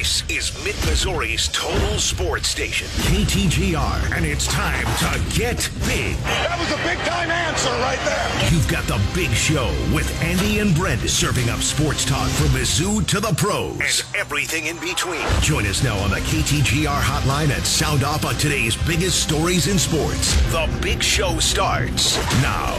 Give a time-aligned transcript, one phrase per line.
[0.00, 2.86] This is Mid Missouri's total sports station.
[3.12, 6.16] KTGR, and it's time to get big.
[6.24, 8.50] That was a big time answer right there.
[8.50, 13.06] You've got the big show with Andy and Brent serving up sports talk from Mizzou
[13.08, 13.78] to the pros.
[13.78, 15.20] And everything in between.
[15.42, 19.78] Join us now on the KTGR hotline and sound off on today's biggest stories in
[19.78, 20.34] sports.
[20.50, 22.74] The big show starts now.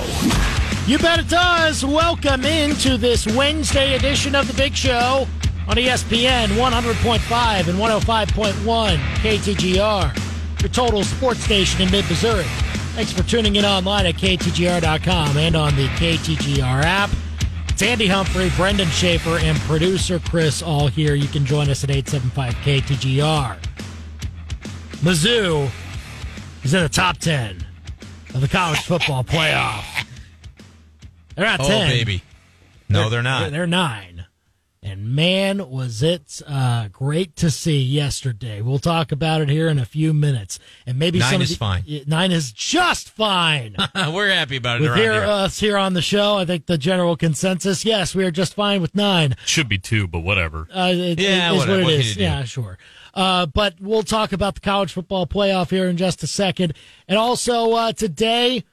[0.88, 1.86] You bet it does.
[1.86, 5.28] Welcome into this Wednesday edition of the Big Show
[5.68, 12.44] on ESPN 100.5 and 105.1 KTGR, your total sports station in mid Missouri.
[12.94, 17.10] Thanks for tuning in online at KTGR.com and on the KTGR app.
[17.70, 21.16] It's Andy Humphrey, Brendan Schaefer, and producer Chris all here.
[21.16, 23.58] You can join us at 875 KTGR.
[25.02, 25.70] Mizzou
[26.64, 27.66] is in the top 10
[28.36, 29.86] of the college football playoff.
[31.36, 31.90] They're not Oh, 10.
[31.90, 32.24] baby.
[32.90, 33.52] No, they're not.
[33.52, 34.11] They're nine.
[34.84, 38.62] And man, was it uh, great to see yesterday.
[38.62, 40.58] We'll talk about it here in a few minutes.
[40.88, 41.84] And maybe Nine some of is the- fine.
[42.08, 43.76] Nine is just fine.
[43.96, 45.24] We're happy about it with around here, here.
[45.24, 48.82] us here on the show, I think the general consensus, yes, we are just fine
[48.82, 49.36] with nine.
[49.46, 50.68] Should be two, but whatever.
[50.74, 51.82] Uh, it, Yeah, it is whatever.
[51.84, 52.22] what it What can you do?
[52.22, 52.78] Yeah, sure.
[53.14, 56.74] Uh, but we'll talk about the college football playoff here in just a second.
[57.08, 58.64] And also uh, today,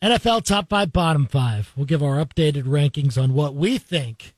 [0.00, 1.72] NFL top five, bottom five.
[1.74, 4.34] We'll give our updated rankings on what we think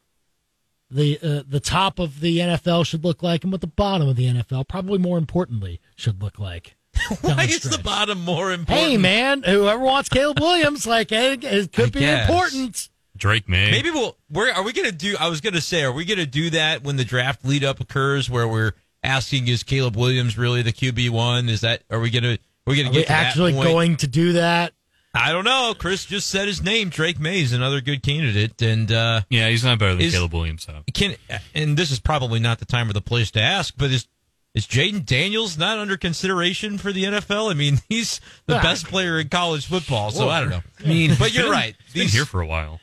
[0.91, 4.17] the uh, the top of the NFL should look like and what the bottom of
[4.17, 6.77] the NFL, probably more importantly, should look like.
[7.21, 8.79] Why the is the bottom more important?
[8.79, 12.29] Hey, man, whoever wants Caleb Williams, like, it, it could I be guess.
[12.29, 12.89] important.
[13.17, 13.71] Drake Maye.
[13.71, 14.17] Maybe we'll.
[14.29, 15.17] Where are we going to do?
[15.19, 17.65] I was going to say, are we going to do that when the draft lead
[17.65, 18.73] up occurs, where we're
[19.03, 21.49] asking, is Caleb Williams really the QB one?
[21.49, 21.83] Is that?
[21.91, 22.39] Are we going to?
[22.67, 24.73] We're going to get to that actually going to do that?
[25.15, 25.75] I don't know.
[25.77, 26.91] Chris just said his name.
[26.91, 30.33] Drake Maye is another good candidate, and uh, yeah, he's not better than Is- Caleb
[30.35, 30.67] Williams.
[30.67, 30.83] Though.
[30.93, 31.17] can
[31.55, 34.07] and this is probably not the time or the place to ask, but is
[34.55, 37.51] is Jayden Daniels not under consideration for the NFL?
[37.51, 38.63] I mean, he's the Ah.
[38.63, 40.31] best player in college football, so Sure.
[40.31, 40.63] I don't know.
[40.85, 41.77] I mean, but you're Been- right.
[41.93, 42.81] He's been here for a while.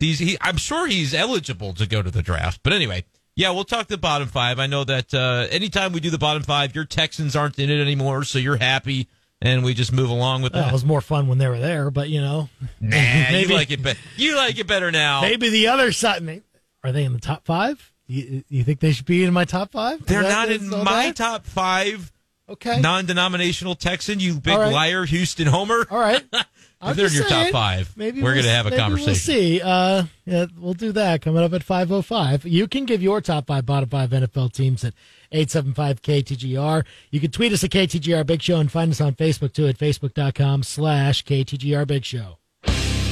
[0.00, 2.60] these he, I'm sure he's eligible to go to the draft.
[2.62, 3.04] But anyway,
[3.34, 4.58] yeah, we'll talk the bottom five.
[4.58, 7.80] I know that uh, anytime we do the bottom five, your Texans aren't in it
[7.80, 9.08] anymore, so you're happy,
[9.42, 10.72] and we just move along with Well, it that.
[10.72, 12.48] was more fun when they were there, but you know,
[12.80, 12.90] nah,
[13.30, 13.98] maybe- you like it better.
[14.16, 15.20] You like it better now.
[15.22, 16.42] maybe the other side.
[16.84, 17.92] Are they in the top five?
[18.06, 20.00] You, you think they should be in my top five?
[20.00, 21.16] Is They're that- not in my that?
[21.16, 22.12] top five
[22.48, 22.80] Okay.
[22.80, 24.20] non-denominational Texan.
[24.20, 24.72] You big right.
[24.72, 25.86] liar, Houston Homer.
[25.90, 26.22] all right.
[26.82, 29.06] If they're in your top five, Maybe we're we'll- gonna have a conversation.
[29.06, 29.60] We'll see.
[29.62, 32.44] Uh, yeah, we'll do that coming up at five oh five.
[32.44, 34.92] You can give your top five, bottom five NFL teams at
[35.32, 36.84] eight seven five KTGR.
[37.10, 39.78] You can tweet us at KTGR Big Show and find us on Facebook too at
[39.78, 42.38] facebook.com slash KTGR Big Show.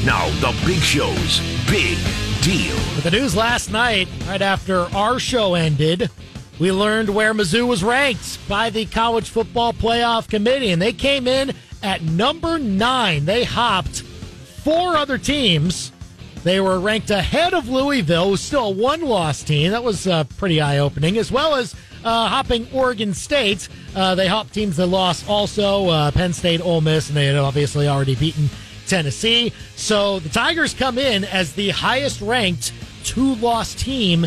[0.04, 1.96] Now, the big show's big
[2.42, 2.76] deal.
[2.94, 6.10] With the news last night, right after our show ended,
[6.58, 11.26] we learned where Mizzou was ranked by the College Football Playoff Committee, and they came
[11.26, 13.24] in at number nine.
[13.24, 15.90] They hopped four other teams.
[16.42, 19.70] They were ranked ahead of Louisville, who's still a one loss team.
[19.70, 21.74] That was uh, pretty eye opening, as well as
[22.04, 23.68] uh, hopping Oregon State.
[23.96, 27.36] Uh, they hopped teams that lost also uh, Penn State, Ole Miss, and they had
[27.36, 28.48] obviously already beaten
[28.86, 29.52] Tennessee.
[29.76, 32.72] So the Tigers come in as the highest ranked
[33.04, 34.26] two loss team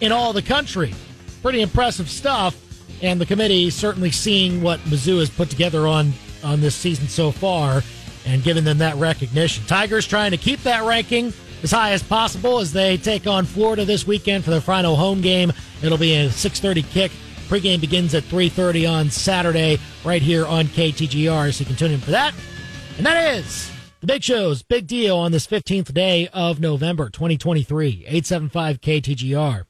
[0.00, 0.94] in all the country.
[1.42, 2.56] Pretty impressive stuff.
[3.02, 6.12] And the committee certainly seeing what Mizzou has put together on,
[6.42, 7.82] on this season so far
[8.26, 9.64] and giving them that recognition.
[9.66, 11.32] Tigers trying to keep that ranking
[11.62, 15.20] as high as possible as they take on Florida this weekend for their final home
[15.20, 15.52] game.
[15.82, 17.12] It'll be a 6:30 kick.
[17.48, 21.52] Pregame begins at 3:30 on Saturday right here on KTGR.
[21.52, 22.34] So you can tune in for that.
[22.96, 23.70] And that is
[24.00, 28.04] the Big Show's big deal on this 15th day of November 2023.
[28.06, 29.60] 875 KTGR.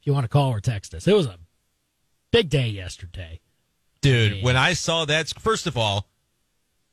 [0.00, 1.38] If you want to call or text us, it was a
[2.30, 3.40] big day yesterday.
[4.00, 6.08] Dude, when I saw that, first of all,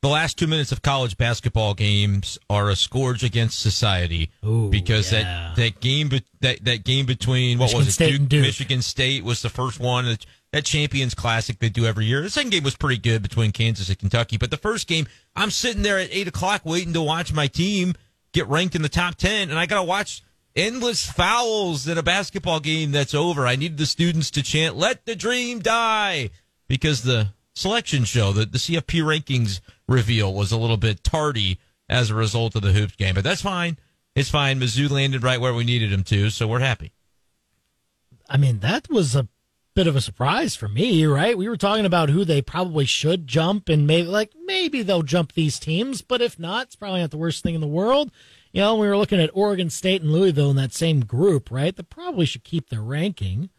[0.04, 5.10] the last two minutes of college basketball games are a scourge against society Ooh, because
[5.10, 5.22] yeah.
[5.22, 6.10] that that game
[6.42, 8.42] that that game between what Michigan was it State and Duke.
[8.42, 12.20] Michigan State was the first one that, that Champions Classic they do every year.
[12.20, 15.50] The second game was pretty good between Kansas and Kentucky, but the first game I'm
[15.50, 17.94] sitting there at eight o'clock waiting to watch my team
[18.34, 20.22] get ranked in the top ten, and I got to watch
[20.54, 23.46] endless fouls in a basketball game that's over.
[23.46, 26.28] I needed the students to chant "Let the dream die"
[26.68, 31.58] because the selection show, the, the CFP rankings reveal was a little bit tardy
[31.88, 33.78] as a result of the hoops game, but that's fine.
[34.14, 34.60] It's fine.
[34.60, 36.92] Mizzou landed right where we needed him to, so we're happy.
[38.28, 39.28] I mean, that was a
[39.74, 41.36] bit of a surprise for me, right?
[41.36, 45.32] We were talking about who they probably should jump, and maybe like maybe they'll jump
[45.32, 48.10] these teams, but if not, it's probably not the worst thing in the world.
[48.52, 51.74] You know, we were looking at Oregon State and Louisville in that same group, right?
[51.74, 53.50] They probably should keep their ranking,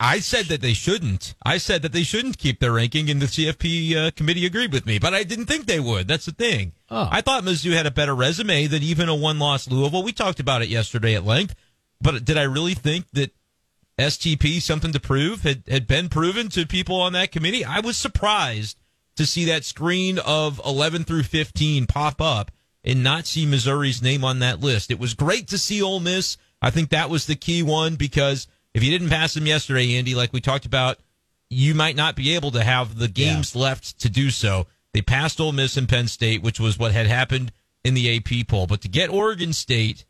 [0.00, 1.34] I said that they shouldn't.
[1.44, 4.86] I said that they shouldn't keep their ranking, and the CFP uh, committee agreed with
[4.86, 4.98] me.
[4.98, 6.08] But I didn't think they would.
[6.08, 6.72] That's the thing.
[6.90, 7.08] Oh.
[7.10, 10.02] I thought Mizzou had a better resume than even a one-loss Louisville.
[10.02, 11.54] We talked about it yesterday at length.
[12.00, 13.34] But did I really think that
[13.98, 17.64] STP something to prove had had been proven to people on that committee?
[17.64, 18.78] I was surprised
[19.16, 22.50] to see that screen of 11 through 15 pop up
[22.84, 24.90] and not see Missouri's name on that list.
[24.90, 26.36] It was great to see Ole Miss.
[26.62, 30.14] I think that was the key one because if you didn't pass them yesterday, Andy,
[30.14, 30.98] like we talked about,
[31.50, 34.66] you might not be able to have the games left to do so.
[34.92, 37.52] They passed Ole Miss and Penn State, which was what had happened
[37.84, 38.66] in the AP poll.
[38.66, 40.04] But to get Oregon State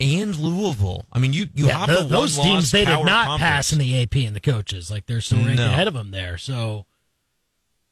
[0.00, 3.40] and Louisville, I mean, you you Yeah, a those teams they did not conference.
[3.40, 4.90] pass in the AP and the coaches.
[4.90, 5.66] Like they're still ranked No.
[5.66, 6.38] ahead of them there.
[6.38, 6.86] So,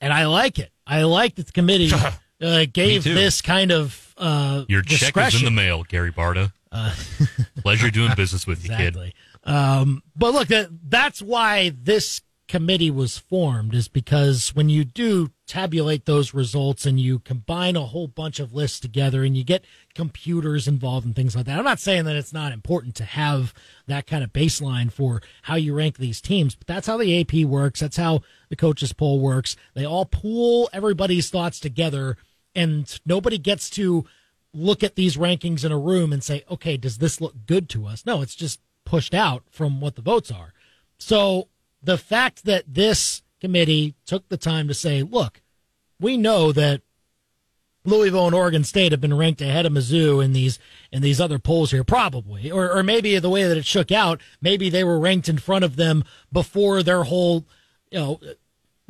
[0.01, 0.73] and I like it.
[0.87, 1.91] I like that the committee
[2.41, 6.53] uh, gave this kind of uh, Your check is in the mail, Gary Barta.
[7.63, 8.97] Pleasure doing business with you, kid.
[9.45, 15.31] Um, but look, that, that's why this committee was formed is because when you do
[15.47, 19.65] tabulate those results and you combine a whole bunch of lists together and you get
[19.95, 21.59] computers involved and things like that.
[21.59, 23.55] I'm not saying that it's not important to have
[23.87, 27.47] that kind of baseline for how you rank these teams, but that's how the AP
[27.47, 27.81] works.
[27.81, 28.21] That's how
[28.51, 29.57] the coaches poll works.
[29.75, 32.17] They all pool everybody's thoughts together
[32.55, 34.05] and nobody gets to
[34.53, 37.87] look at these rankings in a room and say, okay, does this look good to
[37.87, 38.05] us?
[38.05, 40.55] No, it's just pushed out from what the votes are.
[40.99, 41.49] So
[41.83, 45.43] the fact that this committee took the time to say, look,
[46.01, 46.81] we know that
[47.85, 50.59] Louisville and Oregon State have been ranked ahead of Mizzou in these
[50.91, 54.21] in these other polls here, probably, or or maybe the way that it shook out,
[54.41, 56.03] maybe they were ranked in front of them
[56.33, 57.47] before their whole,
[57.91, 58.21] you know,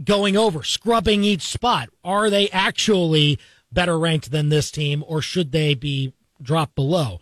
[0.03, 1.91] going over, scrubbing each spot.
[2.05, 3.39] Are they actually
[3.71, 7.21] better ranked than this team, or should they be dropped below?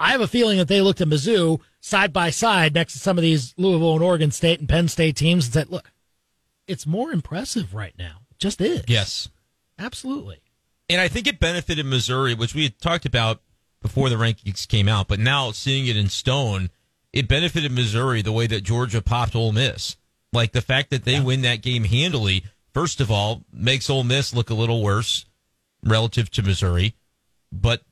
[0.00, 3.18] I have a feeling that they looked at Mizzou side by side next to some
[3.18, 5.92] of these Louisville and Oregon State and Penn State teams and said, look,
[6.66, 8.22] it's more impressive right now.
[8.30, 8.84] It just is.
[8.88, 9.28] Yes.
[9.78, 10.40] Absolutely.
[10.88, 13.42] And I think it benefited Missouri, which we had talked about
[13.82, 16.70] before the rankings came out, but now seeing it in stone,
[17.12, 19.96] it benefited Missouri the way that Georgia popped Ole Miss.
[20.32, 24.34] Like the fact that they win that game handily, first of all, makes Ole Miss
[24.34, 25.26] look a little worse
[25.84, 26.94] relative to Missouri,
[27.52, 27.82] but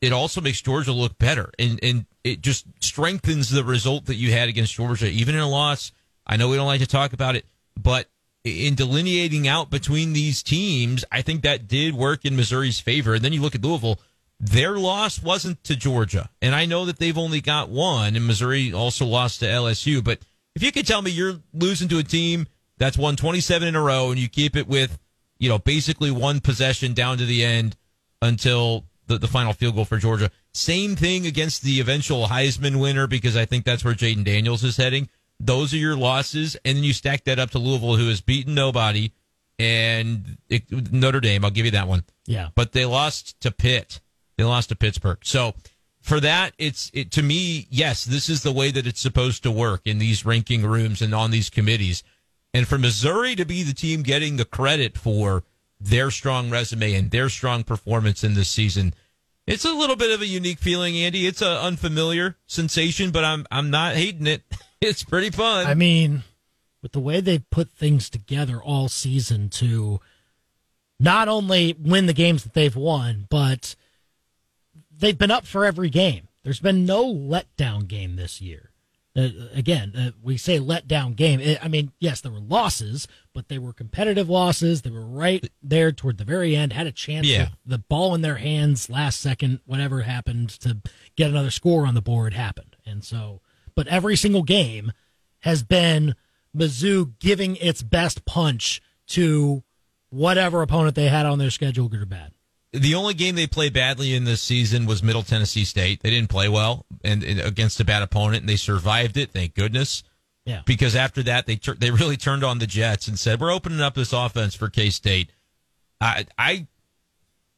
[0.00, 1.50] it also makes Georgia look better.
[1.58, 5.48] And, and it just strengthens the result that you had against Georgia, even in a
[5.48, 5.92] loss.
[6.26, 7.46] I know we don't like to talk about it,
[7.76, 8.08] but
[8.44, 13.14] in delineating out between these teams, I think that did work in Missouri's favor.
[13.14, 14.00] And then you look at Louisville,
[14.38, 16.28] their loss wasn't to Georgia.
[16.42, 20.04] And I know that they've only got one, and Missouri also lost to LSU.
[20.04, 20.20] But
[20.54, 22.46] if you could tell me you're losing to a team
[22.78, 24.98] that's won 27 in a row and you keep it with,
[25.38, 27.76] you know, basically one possession down to the end
[28.22, 30.30] until the, the final field goal for Georgia.
[30.52, 34.76] Same thing against the eventual Heisman winner because I think that's where Jayden Daniels is
[34.76, 35.08] heading.
[35.38, 38.54] Those are your losses, and then you stack that up to Louisville, who has beaten
[38.54, 39.12] nobody,
[39.58, 41.44] and it, Notre Dame.
[41.44, 42.04] I'll give you that one.
[42.26, 42.48] Yeah.
[42.54, 44.00] But they lost to Pitt.
[44.38, 45.18] They lost to Pittsburgh.
[45.22, 45.54] So
[46.00, 47.66] for that, it's it to me.
[47.70, 51.14] Yes, this is the way that it's supposed to work in these ranking rooms and
[51.14, 52.02] on these committees.
[52.54, 55.44] And for Missouri to be the team getting the credit for
[55.80, 58.94] their strong resume and their strong performance in this season,
[59.46, 61.26] it's a little bit of a unique feeling, Andy.
[61.26, 64.42] It's an unfamiliar sensation, but I'm I'm not hating it.
[64.78, 65.66] It's pretty fun.
[65.66, 66.22] I mean,
[66.82, 70.00] with the way they put things together all season to
[71.00, 73.74] not only win the games that they've won, but
[74.94, 76.28] they've been up for every game.
[76.42, 78.70] There's been no letdown game this year.
[79.16, 81.40] Uh, again, uh, we say letdown game.
[81.40, 84.82] I- I mean, yes, there were losses, but they were competitive losses.
[84.82, 87.48] They were right there toward the very end, had a chance Yeah.
[87.64, 90.82] the ball in their hands last second, whatever happened to
[91.16, 92.76] get another score on the board happened.
[92.84, 93.40] And so,
[93.74, 94.92] but every single game
[95.40, 96.14] has been
[96.54, 99.62] Mizzou giving its best punch to
[100.10, 102.32] whatever opponent they had on their schedule, good or bad.
[102.78, 106.02] The only game they played badly in this season was Middle Tennessee State.
[106.02, 109.32] They didn't play well and, and against a bad opponent, and they survived it.
[109.32, 110.02] Thank goodness.
[110.44, 110.62] Yeah.
[110.64, 113.80] Because after that, they tur- they really turned on the Jets and said, "We're opening
[113.80, 115.30] up this offense for K State."
[116.00, 116.66] I, I,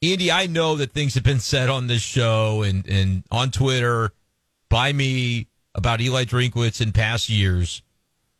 [0.02, 4.12] Andy, I know that things have been said on this show and and on Twitter
[4.70, 7.82] by me about Eli Drinkwitz in past years,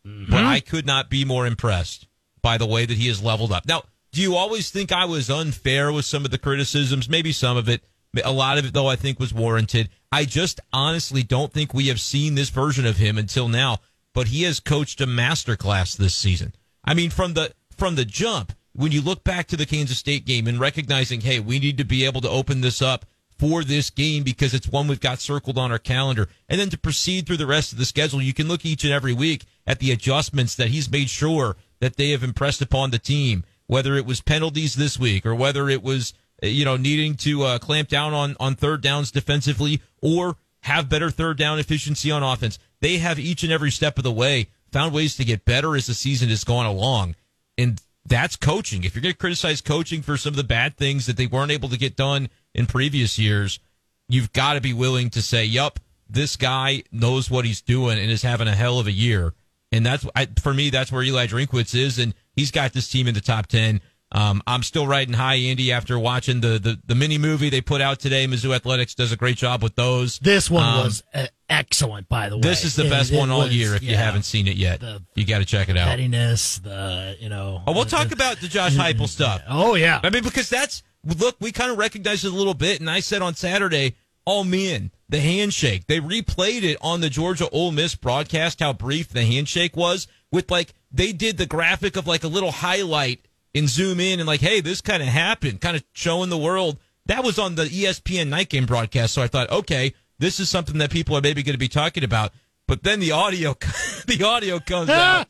[0.03, 0.35] but mm-hmm.
[0.35, 2.07] I could not be more impressed
[2.41, 3.67] by the way that he has leveled up.
[3.67, 7.09] Now, do you always think I was unfair with some of the criticisms?
[7.09, 7.83] Maybe some of it.
[8.25, 9.91] A lot of it, though, I think was warranted.
[10.11, 13.79] I just honestly don't think we have seen this version of him until now.
[14.15, 16.55] But he has coached a masterclass this season.
[16.85, 20.25] I mean, from the from the jump, when you look back to the Kansas State
[20.25, 23.05] game and recognizing, hey, we need to be able to open this up
[23.39, 26.29] for this game because it's one we've got circled on our calendar.
[26.49, 28.93] And then to proceed through the rest of the schedule, you can look each and
[28.93, 32.99] every week at the adjustments that he's made sure that they have impressed upon the
[32.99, 37.15] team, whether it was penalties this week or whether it was, uh, you know, needing
[37.15, 42.11] to uh, clamp down on, on third downs defensively or have better third down efficiency
[42.11, 42.59] on offense.
[42.81, 45.87] They have each and every step of the way found ways to get better as
[45.87, 47.15] the season has gone along.
[47.57, 48.85] And that's coaching.
[48.85, 51.53] If you're going to criticize coaching for some of the bad things that they weren't
[51.53, 53.61] able to get done in previous years,
[54.09, 58.11] you've got to be willing to say, "Yup, this guy knows what he's doing and
[58.11, 59.35] is having a hell of a year."
[59.73, 60.71] And that's I, for me.
[60.71, 63.81] That's where Eli Drinkwitz is, and he's got this team in the top ten.
[64.11, 67.83] Um, I'm still riding high, Andy, after watching the, the, the mini movie they put
[67.83, 68.27] out today.
[68.27, 70.19] Mizzou Athletics does a great job with those.
[70.21, 72.41] This one Um, was uh, excellent, by the way.
[72.41, 73.75] This is the It- best it one all year.
[73.75, 75.89] If you haven't seen it yet, the you got to check it out.
[75.89, 77.63] pettiness, the you know.
[77.67, 79.43] Oh, we'll the- talk about the Josh Heupel stuff.
[79.47, 82.81] Oh yeah, I mean, because that's look, we kind of recognize it a little bit,
[82.81, 83.95] and I said on Saturday,
[84.29, 85.87] oh man, the handshake.
[85.87, 90.07] They replayed it on the Georgia Ole Miss broadcast how brief the handshake was.
[90.31, 94.27] With like they did the graphic of like a little highlight and zoom in and
[94.27, 96.79] like, hey, this kind of happened, kind of showing the world.
[97.07, 99.15] That was on the ESPN night game broadcast.
[99.15, 102.05] So I thought, okay, this is something that people are maybe going to be talking
[102.05, 102.33] about.
[102.67, 103.57] But then the audio,
[104.07, 105.27] the audio comes out.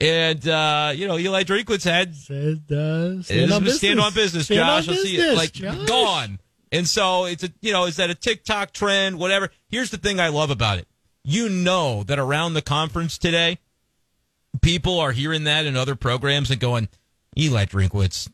[0.00, 4.46] And uh, you know, Eli Drinkwitz had Said, uh, stand on a stand on business,
[4.46, 4.88] Stand on Josh.
[4.88, 5.86] I'll see business, like Josh.
[5.86, 6.40] gone.
[6.72, 9.50] And so it's a you know, is that a TikTok trend, whatever.
[9.68, 10.86] Here's the thing I love about it.
[11.24, 13.58] You know that around the conference today,
[14.62, 16.88] people are hearing that in other programs and going,
[17.38, 18.30] Eli Drinkwitz,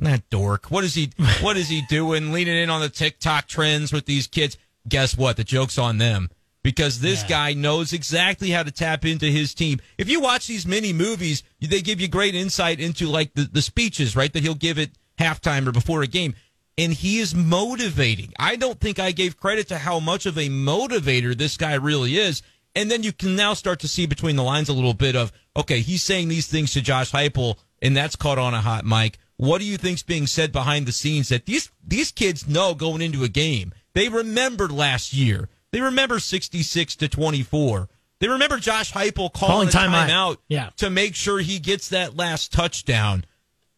[0.00, 0.66] that dork.
[0.70, 2.32] What is he what is he doing?
[2.32, 4.56] Leaning in on the TikTok trends with these kids.
[4.88, 5.36] Guess what?
[5.36, 6.30] The joke's on them.
[6.62, 7.28] Because this Yeah.
[7.28, 9.80] guy knows exactly how to tap into his team.
[9.98, 13.62] If you watch these mini movies, they give you great insight into like the, the
[13.62, 14.32] speeches, right?
[14.32, 16.34] That he'll give at halftime or before a game.
[16.78, 18.32] And he is motivating.
[18.38, 22.18] I don't think I gave credit to how much of a motivator this guy really
[22.18, 22.42] is.
[22.74, 25.32] And then you can now start to see between the lines a little bit of,
[25.56, 29.16] okay, he's saying these things to Josh Heupel, and that's caught on a hot mic.
[29.38, 33.00] What do you think's being said behind the scenes that these these kids know going
[33.02, 33.72] into a game?
[33.94, 35.48] They remembered last year.
[35.72, 37.88] They remember 66 to 24.
[38.18, 40.08] They remember Josh Heupel calling, Calling a timeout.
[40.08, 40.70] timeout Yeah.
[40.76, 43.24] to make sure he gets that last touchdown.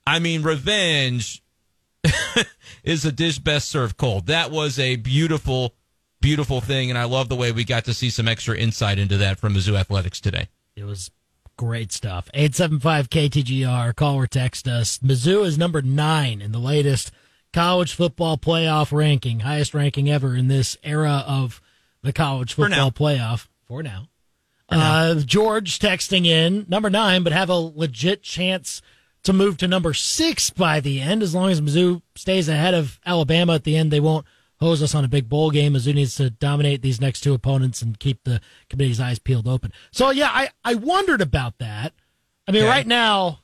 [0.06, 1.42] I mean, revenge
[2.84, 4.26] is a dish best served cold.
[4.26, 5.74] That was a beautiful,
[6.20, 9.16] beautiful thing, and I love the way we got to see some extra insight into
[9.18, 10.48] that from Mizzou Athletics today.
[10.76, 11.10] It was
[11.56, 12.30] great stuff.
[12.34, 13.94] 875 KTGR.
[13.96, 14.98] Call or text us.
[14.98, 17.10] Mizzou is number nine in the latest
[17.52, 21.60] college football playoff ranking, highest ranking ever in this era of
[22.02, 22.86] the college For now.
[22.86, 23.48] football playoff.
[23.66, 24.08] For now.
[24.70, 28.82] Uh, George texting in number nine, but have a legit chance
[29.24, 31.22] to move to number six by the end.
[31.22, 34.26] As long as Mizzou stays ahead of Alabama at the end, they won't
[34.60, 35.74] hose us on a big bowl game.
[35.74, 39.72] Mizzou needs to dominate these next two opponents and keep the committee's eyes peeled open.
[39.92, 41.92] So yeah, I, I wondered about that.
[42.46, 42.70] I mean, Okay.
[42.70, 43.40] right now,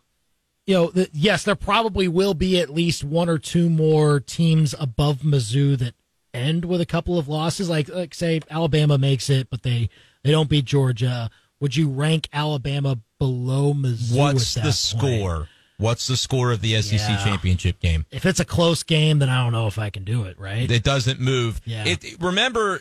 [0.66, 4.74] you know, the, yes, there probably will be at least one or two more teams
[4.80, 5.94] above Mizzou that
[6.32, 7.68] end with a couple of losses.
[7.68, 9.90] Like, like say Alabama makes it, but they
[10.22, 11.30] they don't beat Georgia.
[11.60, 14.16] Would you rank Alabama below Mizzou?
[14.18, 15.48] What's at the that score?
[15.84, 17.22] What's the score of the SEC Yeah.
[17.22, 18.06] championship game?
[18.10, 20.38] If it's a close game, then I don't know if I can do it.
[20.38, 20.70] Right?
[20.70, 21.60] It doesn't move.
[21.66, 21.84] Yeah.
[21.86, 22.80] It, remember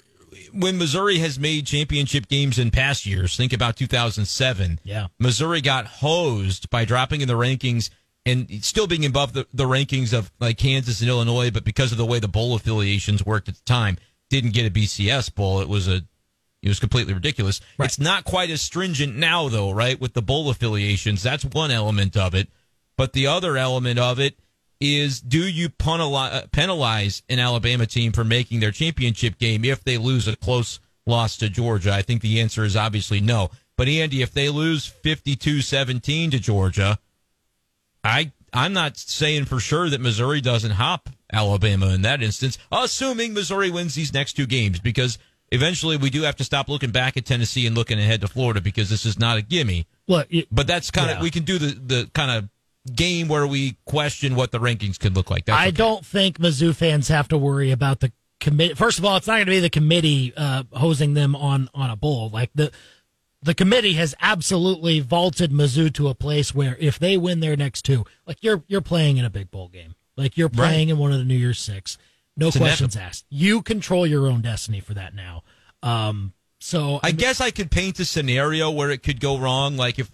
[0.54, 3.36] when Missouri has made championship games in past years?
[3.36, 4.80] Think about 2007.
[4.86, 5.08] Yeah.
[5.20, 7.90] Missouri got hosed by dropping in the rankings
[8.26, 11.98] and still being above the, the rankings of like Kansas and Illinois, but because of
[11.98, 13.98] the way the bowl affiliations worked at the time,
[14.30, 15.60] didn't get a BCS bowl.
[15.60, 16.04] It was a
[16.62, 17.60] it was completely ridiculous.
[17.78, 17.88] Right.
[17.88, 20.00] It's not quite as stringent now, though, right?
[20.00, 22.48] With the bowl affiliations, that's one element of it.
[22.98, 24.38] But the other element of it
[24.80, 30.28] is do you penalize an Alabama team for making their championship game if they lose
[30.28, 31.94] a close loss to Georgia?
[31.94, 33.50] I think the answer is obviously no.
[33.78, 37.00] But Andy, if they lose 52-17 to Georgia,
[38.04, 43.34] I I'm not saying for sure that Missouri doesn't hop Alabama in that instance, assuming
[43.34, 45.18] Missouri wins these next two games because
[45.52, 48.62] eventually we do have to stop looking back at Tennessee and looking ahead to Florida
[48.62, 49.88] because this is not a gimme.
[50.08, 51.24] Look, it- But that's kind of Yeah.
[51.24, 52.50] we can do the the kind of
[52.96, 55.46] game where we question what the rankings could look like.
[55.46, 55.72] That's I okay.
[55.78, 58.74] don't think Mizzou fans have to worry about the committee.
[58.74, 61.90] First of all, it's not going to be the committee uh, hosing them on on
[61.90, 62.30] a bowl.
[62.30, 62.72] Like the
[63.42, 67.84] the committee has absolutely vaulted Mizzou to a place where if they win their next
[67.84, 70.56] two, like you're you're playing in a big bowl game, like you're Right.
[70.58, 71.98] playing in one of the New Year's Six.
[72.36, 73.26] No It's questions asked.
[73.30, 75.44] You control your own destiny for that now.
[75.84, 80.00] Um, so I guess I could paint a scenario where it could go wrong, like
[80.00, 80.10] if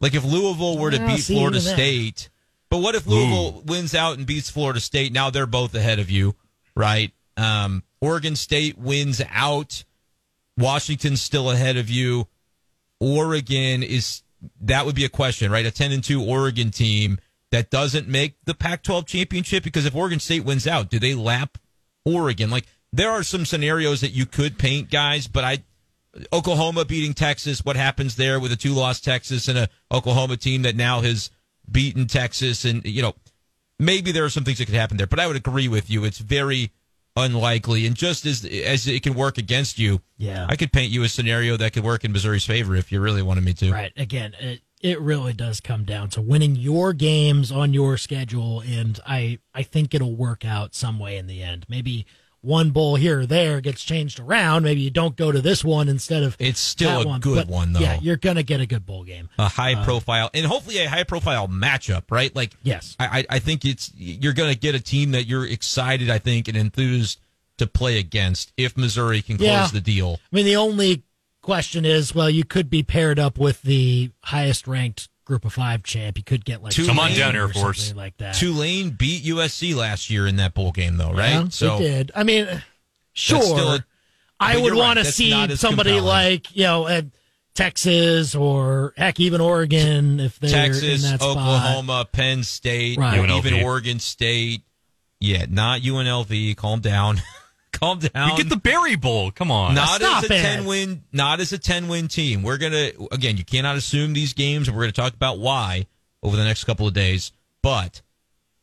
[0.00, 1.60] like if Louisville were to Well, beat Florida.
[1.60, 2.30] State.
[2.70, 5.12] But what if Louisville wins out and beats Florida State?
[5.12, 6.36] Now they're both ahead of you,
[6.76, 7.12] right?
[7.36, 9.84] Um, Oregon State wins out.
[10.56, 12.28] Washington's still ahead of you.
[13.00, 14.22] Oregon is
[14.60, 15.66] that would be a question, right?
[15.66, 17.18] A ten and two Oregon team
[17.50, 21.58] that doesn't make the Pac-12 championship because if Oregon State wins out, do they lap
[22.04, 22.50] Oregon?
[22.50, 25.64] Like there are some scenarios that you could paint, guys, but I
[26.32, 30.74] Oklahoma beating Texas, what happens there with a two-loss Texas and a Oklahoma team that
[30.76, 31.30] now has
[31.70, 33.14] beaten Texas, and you know
[33.78, 35.06] maybe there are some things that could happen there.
[35.06, 36.72] But I would agree with you; it's very
[37.16, 37.86] unlikely.
[37.86, 40.46] And just as as it can work against you, Yeah.
[40.48, 43.22] I could paint you a scenario that could work in Missouri's favor if you really
[43.22, 43.72] wanted me to.
[43.72, 43.92] Right.
[43.96, 48.98] Again, it, it really does come down to winning your games on your schedule, and
[49.06, 51.66] I I think it'll work out some way in the end.
[51.68, 52.06] Maybe
[52.42, 54.62] one bowl here or there gets changed around.
[54.62, 57.20] Maybe you don't go to this one instead of It's still a one.
[57.20, 57.80] good But, one, though.
[57.80, 59.28] Yeah, you're gonna get a good bowl game.
[59.38, 62.34] a high uh, profile and hopefully a high profile matchup, right?
[62.34, 62.96] Like, Yes.
[62.98, 66.48] I, I think it's you're going to get a team that you're excited, I think,
[66.48, 67.20] and enthused
[67.58, 69.66] to play against if Missouri can close Yeah.
[69.70, 70.18] the deal.
[70.32, 71.02] I mean, the only
[71.42, 75.84] question is, well, you could be paired up with the highest ranked Group of Five
[75.84, 76.18] champ.
[76.18, 77.94] You could get like Come on down, or Air Force.
[77.94, 78.34] like that.
[78.34, 81.30] Tulane beat USC last year in that bowl game, though, right?
[81.30, 82.10] Yeah, so they did.
[82.16, 82.46] I mean,
[83.12, 83.40] sure.
[83.40, 83.84] still a-
[84.40, 86.04] I would you're right, want to see somebody compelling.
[86.04, 87.02] like you know uh,
[87.54, 91.30] Texas or heck even Oregon if they're Texas, in that spot.
[91.36, 93.16] Oklahoma, Penn State, Right.
[93.20, 93.46] you know, UNLV.
[93.46, 94.62] even Oregon State.
[95.20, 96.56] Yeah, not UNLV.
[96.56, 97.20] Calm down.
[97.80, 98.30] Calm down.
[98.30, 99.30] You get the Berry Bowl.
[99.30, 99.74] Come on.
[99.74, 100.42] not Stop as a it.
[100.42, 104.34] 10 win not as a 10 win team we're gonna again you cannot assume these
[104.34, 105.86] games and we're gonna talk about why
[106.22, 107.32] over the next couple of days
[107.62, 108.02] but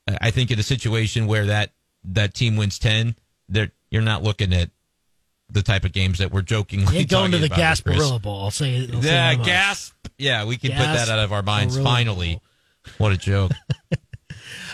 [0.07, 1.71] I- i think in a situation where that
[2.03, 3.15] that team wins 10
[3.49, 4.69] there you're not looking at
[5.49, 7.57] the type of games that we're jokingly You ain't going to the about.
[7.57, 8.43] Gasparilla Bowl.
[8.43, 9.47] I'll say, I'll say yeah that much.
[9.47, 12.43] gasp yeah we can put that out of our minds finally Bowl.
[12.99, 13.51] what a joke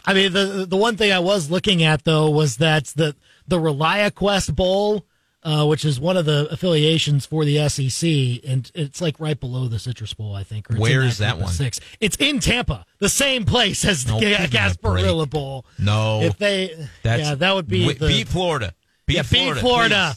[0.05, 3.15] I mean, the the one thing I was looking at though was that the
[3.47, 5.05] the ReliaQuest Bowl,
[5.43, 9.67] uh, which is one of the affiliations for the SEC, and it's like right below
[9.67, 10.71] the Citrus Bowl, I think.
[10.71, 11.49] Or Where is that one?
[11.51, 11.79] Six.
[11.99, 15.29] It's in Tampa, the same place as the give me a Gasparilla break.
[15.31, 15.65] Bowl.
[15.77, 18.73] no If they, that's yeah, that would be wi- the beat florida
[19.05, 20.15] beat yeah, florida, beat Florida,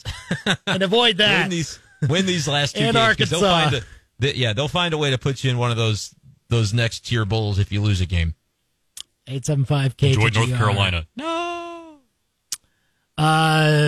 [0.65, 1.41] and avoid that.
[1.41, 3.69] win these win these last two And games 'cause they'll Arkansas.
[3.71, 3.87] find a,
[4.19, 6.15] they, yeah they'll find a way to put you in one of those
[6.47, 8.33] those next tier bowls if you lose a game
[9.27, 10.13] Eight seven five K.
[10.13, 11.05] Enjoy North Carolina.
[11.17, 11.25] No.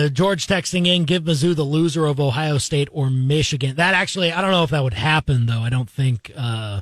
[0.04, 3.76] Uh, George texting in, give Mizzou the loser of Ohio State or Michigan.
[3.76, 5.60] That actually, I don't know if that would happen though.
[5.60, 6.30] I don't think.
[6.36, 6.80] Uh,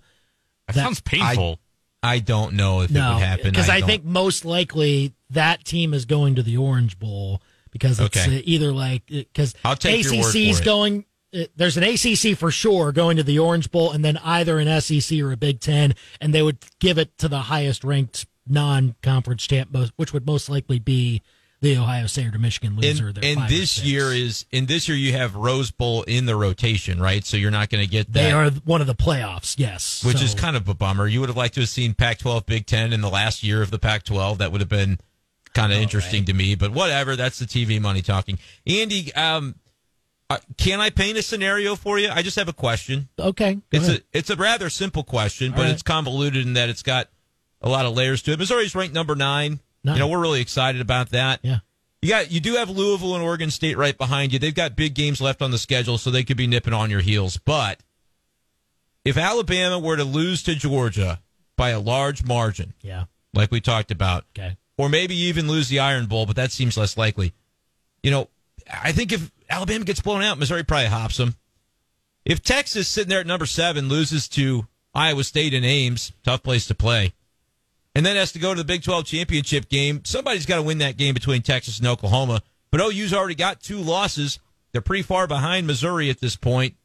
[0.67, 1.59] That, That- sounds painful.
[2.03, 5.93] I don't know if it would happen because I, don't- think most likely that team
[5.95, 8.39] is going to the Orange Bowl because it's Okay.
[8.39, 10.65] uh, either like because I'll take your word ACC's for it.
[10.65, 11.05] going.
[11.35, 14.81] uh, There's an ACC for sure going to the Orange Bowl, and then either an
[14.81, 19.47] SEC or a Big Ten, and they would give it to the highest ranked non-conference
[19.47, 21.21] champ, which would most likely be
[21.61, 23.09] the Ohio State or Michigan loser.
[23.09, 27.01] and, and this year is in this year you have Rose Bowl in the rotation,
[27.01, 27.25] right?
[27.25, 30.05] So you're not going to get that, They are one of the playoffs, yes.
[30.05, 31.07] which So, is kind of a bummer.
[31.09, 33.71] You would have liked to have seen Pac-12, Big Ten in the last year of
[33.71, 34.39] the Pac-12.
[34.39, 34.99] That would have been
[35.55, 36.55] kind of interesting to me.
[36.55, 38.39] But whatever, that's the TV money talking.
[38.67, 39.57] Andy, um,
[40.31, 42.09] uh, can I paint a scenario for you?
[42.11, 43.09] I just have a question.
[43.19, 43.55] okay.
[43.55, 44.01] go It's ahead.
[44.15, 45.71] a it's a rather simple question, but right.
[45.71, 47.09] it's convoluted in that it's got
[47.63, 48.39] a lot of layers to it.
[48.39, 49.59] Missouri's ranked number nine.
[49.85, 51.41] You know, we're really excited about that.
[51.43, 51.59] yeah.
[52.03, 54.39] You got you do have Louisville and Oregon State right behind you.
[54.39, 57.01] They've got big games left on the schedule, so they could be nipping on your
[57.01, 57.39] heels.
[57.39, 57.81] But
[59.05, 61.21] if Alabama were to lose to Georgia
[61.57, 63.05] by a large margin, Yeah.
[63.35, 64.57] like we talked about, Okay.
[64.77, 67.33] or maybe even lose the Iron Bowl, but that seems less likely.
[68.03, 68.29] You know,
[68.73, 71.37] I think if Alabama gets blown out, Missouri probably hops them.
[72.25, 76.67] If Texas sitting there at number seven loses to Iowa State and Ames, tough place
[76.67, 77.13] to play,
[77.99, 80.79] and then has to go to the Big 12 championship game, somebody's got to win
[80.79, 82.43] that game between Texas and Oklahoma.
[82.71, 84.39] But OU's already got two losses.
[84.71, 86.77] They're pretty far behind Missouri at this point.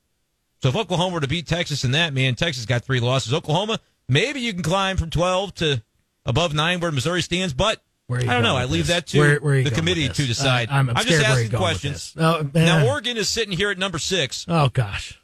[0.64, 3.32] So if Oklahoma were to beat Texas in that, man, Texas got three losses.
[3.32, 5.84] Oklahoma, maybe you can climb from 12 to
[6.26, 8.56] above nine where Missouri stands, but I don't know.
[8.56, 8.96] I leave this?
[8.96, 10.70] that to Where- where the committee to decide.
[10.70, 12.14] Uh, I'm just asking questions.
[12.18, 12.88] Oh, now.
[12.88, 15.20] Oregon is sitting here at number six, Oh gosh.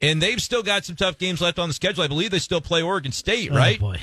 [0.00, 2.02] and they've still got some tough games left on the schedule.
[2.02, 3.76] I believe they still play Oregon State, right?
[3.80, 4.00] Oh boy.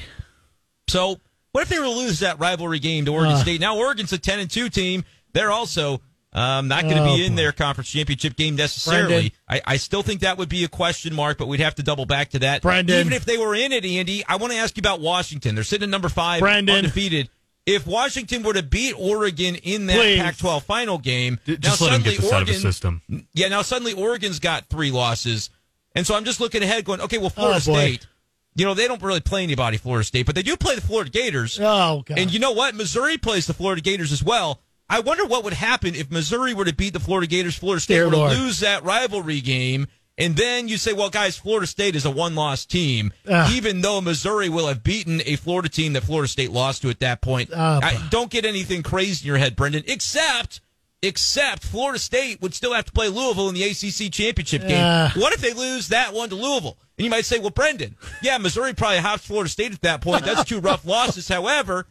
[0.87, 1.19] So
[1.51, 3.39] what if they were to lose that rivalry game to Oregon Uh.
[3.39, 3.61] State?
[3.61, 5.03] Now Oregon's a ten and two team.
[5.33, 6.01] They're also
[6.33, 7.37] um, not going to Oh, be in boy.
[7.37, 9.33] their conference championship game necessarily.
[9.47, 12.05] I, I still think that would be a question mark, but we'd have to double
[12.05, 12.61] back to that.
[12.61, 12.99] Brandon.
[12.99, 15.55] Even if they were in it, Andy, I want to ask you about Washington.
[15.55, 16.75] They're sitting at number five, Brendan.
[16.75, 17.29] undefeated.
[17.65, 20.19] If Washington were to beat Oregon in that Please.
[20.21, 23.01] Pac-12 final game, D- Just now let him suddenly get this out of Oregon, system.
[23.33, 25.49] yeah, now suddenly Oregon's got three losses.
[25.95, 27.79] And so I'm just looking ahead going, okay, well, Florida Oh, boy.
[27.79, 28.07] State,
[28.55, 31.09] you know, they don't really play anybody, Florida State, but they do play the Florida
[31.09, 31.59] Gators.
[31.59, 32.17] Oh god.
[32.17, 32.75] And you know what?
[32.75, 34.61] Missouri plays the Florida Gators as well.
[34.89, 37.95] I wonder what would happen if Missouri were to beat the Florida Gators, Florida State
[37.95, 39.87] Dear were to lose that rivalry game,
[40.17, 43.51] and then you say, well, guys, Florida State is a one-loss team, Ugh.
[43.51, 46.99] even though Missouri will have beaten a Florida team that Florida State lost to at
[46.99, 47.49] that point.
[47.53, 50.61] Oh, I, don't get anything crazy in your head, Brendan, except.
[51.01, 54.83] Except Florida State would still have to play Louisville in the ACC championship game.
[54.83, 55.11] Uh.
[55.15, 56.77] what if they lose that one to Louisville?
[56.97, 60.23] And you might say, well, Brendan, yeah, Missouri probably hops Florida State at that point.
[60.25, 61.27] That's two rough losses.
[61.27, 61.87] However,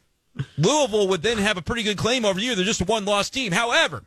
[0.56, 2.54] Louisville would then have a pretty good claim over you.
[2.54, 3.52] They're just a one loss team.
[3.52, 4.04] However,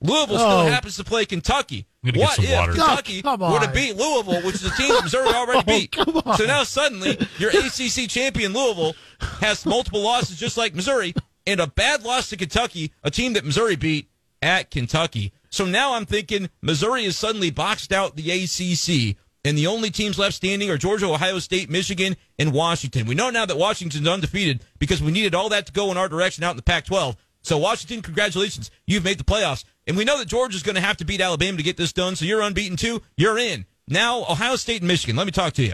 [0.00, 0.66] Louisville still Oh.
[0.68, 1.86] happens to play Kentucky.
[2.04, 2.72] I'm gonna get What if water.
[2.72, 5.78] Kentucky Oh, come would have beat Louisville, which is a team that Missouri already oh,
[5.78, 5.92] beat?
[5.92, 6.36] come on.
[6.38, 8.94] So now suddenly your ACC champion Louisville
[9.40, 11.14] has multiple losses just like Missouri
[11.46, 14.08] and a bad loss to Kentucky, a team that Missouri beat
[14.40, 15.32] at Kentucky.
[15.50, 19.16] So now I'm thinking Missouri is suddenly boxed out the ACC.
[19.48, 23.06] And the only teams left standing are Georgia, Ohio State, Michigan, and Washington.
[23.06, 26.06] We know now that Washington's undefeated because we needed all that to go in our
[26.06, 27.16] direction out in the Pac 12.
[27.40, 28.70] So, Washington, congratulations.
[28.86, 29.64] You've made the playoffs.
[29.86, 32.14] And we know that Georgia's going to have to beat Alabama to get this done.
[32.14, 33.00] So, you're unbeaten too.
[33.16, 33.64] You're in.
[33.88, 35.16] Now, Ohio State and Michigan.
[35.16, 35.72] Let me talk to you.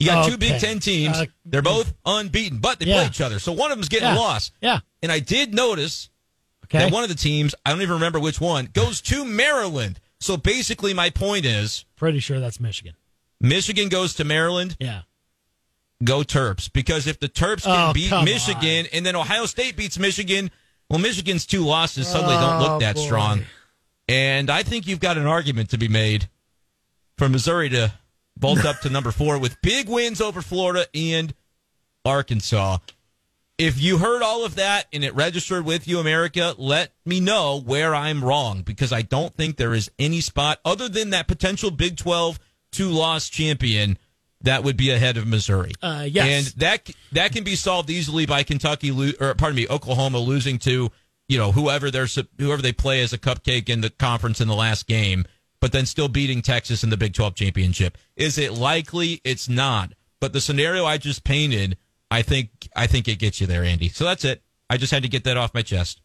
[0.00, 1.16] You got two Big Ten teams.
[1.16, 2.94] Uh, They're both unbeaten, but they Yeah.
[2.94, 3.38] play each other.
[3.38, 4.16] So, one of them's getting Yeah.
[4.16, 4.50] a loss.
[4.60, 4.80] Yeah.
[5.00, 6.08] And I did notice
[6.64, 6.78] Okay.
[6.78, 10.00] that one of the teams, I don't even remember which one, goes to Maryland.
[10.20, 12.94] So, basically, my point is Pretty sure that's Michigan.
[13.40, 15.02] Michigan goes to Maryland Yeah.
[16.04, 19.98] go Terps because if the Terps can Oh, beat Michigan and then Ohio State beats
[19.98, 20.50] Michigan,
[20.90, 23.04] well, Michigan's two losses suddenly don't Oh, look that boy.
[23.04, 23.46] strong.
[24.08, 26.28] And I think you've got an argument to be made
[27.16, 27.92] for Missouri to
[28.36, 31.32] bolt up to number four with big wins over Florida and
[32.04, 32.78] Arkansas.
[33.60, 37.60] If you heard all of that and it registered with you, America, let me know
[37.60, 41.70] where I'm wrong because I don't think there is any spot other than that potential
[41.70, 42.38] Big 12
[42.72, 43.98] two loss champion
[44.42, 45.72] that would be ahead of Missouri.
[45.82, 46.26] Uh, yes.
[46.26, 50.58] And that that can be solved easily by Kentucky lo- or pardon me, Oklahoma losing
[50.60, 50.90] to,
[51.28, 54.54] you know, whoever they're whoever they play as a cupcake in the conference in the
[54.54, 55.26] last game,
[55.60, 57.98] but then still beating Texas in the Big 12 championship.
[58.16, 59.20] Is it likely?
[59.22, 59.92] It's not.
[60.18, 61.76] But the scenario I just painted,
[62.10, 63.88] I think I think it gets you there, Andy.
[63.88, 64.42] So that's it.
[64.68, 66.00] I just had to get that off my chest.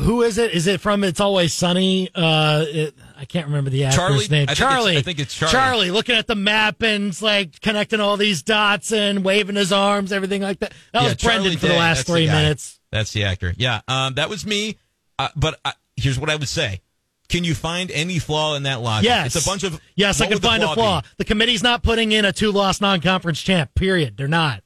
[0.00, 0.52] Who is it?
[0.52, 2.08] Is it from It's Always Sunny?
[2.14, 4.28] Uh, it, I can't remember the actor's Charlie?
[4.28, 4.46] name.
[4.48, 4.96] I Charlie.
[4.96, 5.52] I think it's Charlie.
[5.52, 10.10] Charlie looking at the map and like connecting all these dots and waving his arms,
[10.10, 10.72] everything like that.
[10.92, 12.32] That was Charlie Brendan for the last that's three guy.
[12.32, 12.80] minutes.
[12.90, 13.52] That's the actor.
[13.56, 14.78] Yeah, um, that was me.
[15.18, 16.80] Uh, but uh, here's what I would say:
[17.28, 19.04] Can you find any flaw in that logic?
[19.04, 19.36] Yes.
[19.36, 19.78] it's a bunch of.
[19.96, 21.02] Yes, I can the find a flaw.
[21.02, 21.08] be?
[21.18, 24.16] The committee's not putting in a two loss non conference champ, period.
[24.16, 24.62] They're not.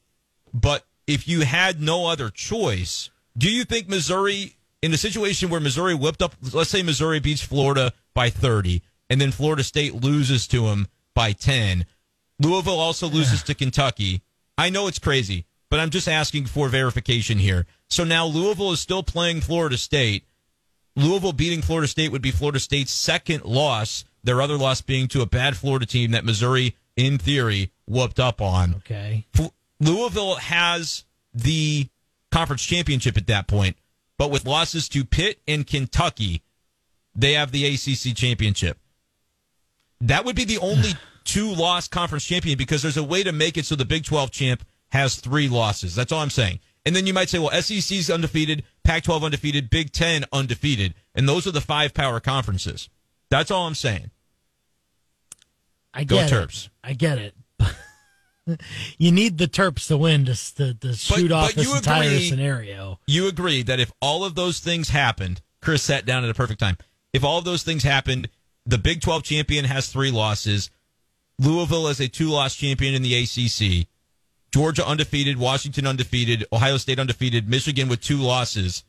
[0.55, 5.61] But if you had no other choice, do you think Missouri, in a situation where
[5.61, 10.47] Missouri whipped up, let's say Missouri beats Florida by 30, and then Florida State loses
[10.47, 11.85] to them by 10,
[12.39, 14.23] Louisville also loses to Kentucky.
[14.57, 17.67] I know it's crazy, but I'm just asking for verification here.
[17.89, 20.25] So now Louisville is still playing Florida State.
[20.97, 25.23] Louisville beating Florida State would be Florida State's second loss, their other loss being to
[25.23, 28.77] a bad Florida team that Missouri, in theory, whooped up on.
[28.77, 29.27] Okay.
[29.81, 31.89] Louisville has the
[32.31, 33.77] conference championship at that point,
[34.19, 36.43] but with losses to Pitt and Kentucky,
[37.15, 38.79] they have the ACC championship.
[40.01, 40.91] That would be the only
[41.25, 44.31] two loss conference champion because there's a way to make it so the Big 12
[44.31, 45.95] champ has three losses.
[45.95, 46.61] That's all I'm saying.
[46.87, 50.95] And then you might say, well, SEC's undefeated, Pac 12 undefeated, Big 10 undefeated.
[51.15, 52.91] And those are the five power conferences.
[53.31, 54.11] That's all I'm saying.
[55.95, 56.35] I Go get it.
[56.35, 56.69] Terps.
[56.83, 57.35] I get it.
[58.99, 62.19] you need the Terps to win to, to, to shoot off but this you entire
[62.19, 62.99] scenario.
[63.07, 66.61] you agree that if all of those things happened, Chris sat down at a perfect
[66.61, 66.77] time.
[67.13, 68.29] If all of those things happened,
[68.67, 70.71] the Big 12 champion has three losses.
[71.39, 73.87] Louisville is a two loss champion in the ACC.
[74.53, 78.85] Georgia undefeated, Washington undefeated, Ohio State undefeated, Michigan with two losses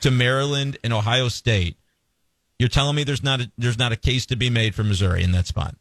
[0.00, 1.76] to Maryland and Ohio State.
[2.58, 5.22] You're telling me there's not a, there's not a case to be made for Missouri
[5.22, 5.76] in that spot.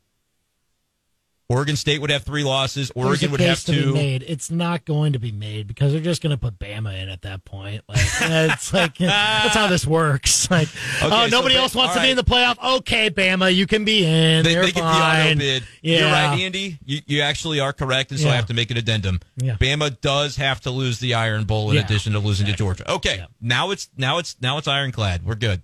[1.50, 2.92] Oregon State would have three losses.
[2.96, 3.94] Oregon a would case have to be two.
[3.94, 4.24] made.
[4.28, 7.22] It's not going to be made because they're just going to put Bama in at
[7.24, 7.84] that point.
[7.88, 10.44] Like it's like that's how this works.
[10.54, 10.68] Like
[11.02, 12.58] oh, nobody Ba- else wants all to be in the playoff.
[12.78, 14.44] Okay, Bama, you can be in.
[14.44, 15.26] They, They're they get the fine.
[15.32, 15.64] auto bid.
[15.82, 16.00] Yeah.
[16.00, 16.80] You're right, Andy.
[16.86, 19.20] You, you actually are correct, and so I have to make an addendum.
[19.38, 19.56] Yeah.
[19.56, 22.90] Bama does have to lose the Iron Bowl in Yeah, addition to losing to Georgia.
[22.92, 23.26] Okay, Yeah.
[23.42, 25.26] now it's now it's now it's ironclad.
[25.26, 25.62] We're good.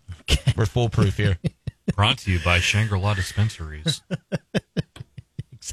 [0.57, 1.37] We're foolproof here.
[1.95, 4.01] Brought to you by Shangri-La Dispensaries.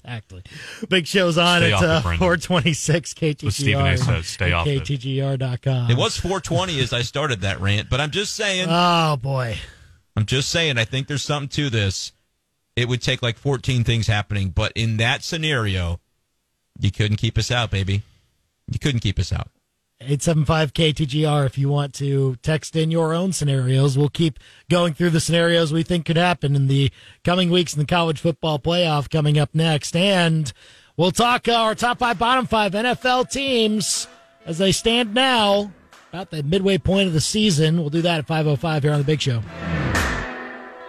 [0.07, 0.43] Exactly.
[0.89, 3.45] Big show's on Stay at uh, 426 KTGR.
[3.45, 3.99] what Stephen A.
[3.99, 4.85] says, stay off it.
[4.85, 5.91] KTGR.com.
[5.91, 8.69] It was 420 as I started that rant, but I'm just saying.
[8.71, 9.59] Oh, boy.
[10.17, 10.79] I'm just saying.
[10.79, 12.13] I think there's something to this.
[12.77, 15.99] It would take like 14 things happening, but in that scenario,
[16.79, 18.03] you couldn't keep us out, baby.
[18.71, 19.49] You couldn't keep us out.
[20.01, 23.97] 875 KTGR if you want to text in your own scenarios.
[23.97, 26.91] We'll keep going through the scenarios we think could happen in the
[27.25, 29.97] coming weeks in the college football playoff coming up next.
[29.97, 30.53] And
[30.99, 34.07] we'll talk uh, our top five, bottom five NFL teams
[34.45, 35.73] as they stand now
[36.13, 37.79] about the midway point of the season.
[37.81, 39.43] We'll do that at 505 here on The Big Show.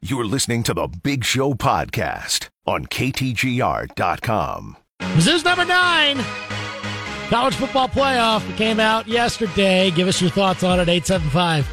[0.02, 4.78] You're listening to the Big Show podcast on KTGR.com.
[5.00, 6.18] Mizzou's number nine.
[7.30, 9.92] College football playoff came out yesterday.
[9.92, 10.88] Give us your thoughts on it.
[10.88, 11.68] 875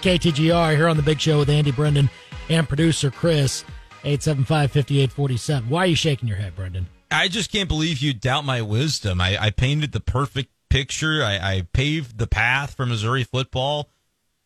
[0.00, 2.08] KTGR here on the big show with Andy Brendan
[2.48, 3.62] and producer Chris.
[4.04, 5.68] 875 5847.
[5.68, 6.86] Why are you shaking your head, Brendan?
[7.10, 9.20] I just can't believe you doubt my wisdom.
[9.20, 11.22] I, I painted the perfect picture.
[11.22, 13.90] I, I paved the path for Missouri football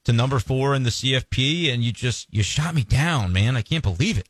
[0.05, 3.57] to number four in the CFP, and you just you shot me down, man.
[3.57, 4.29] I can't believe it.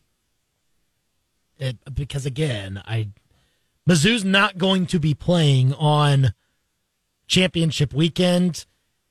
[1.56, 3.08] It, because again, I
[3.88, 6.32] Mizzou's not going to be playing on
[7.26, 8.66] championship weekend,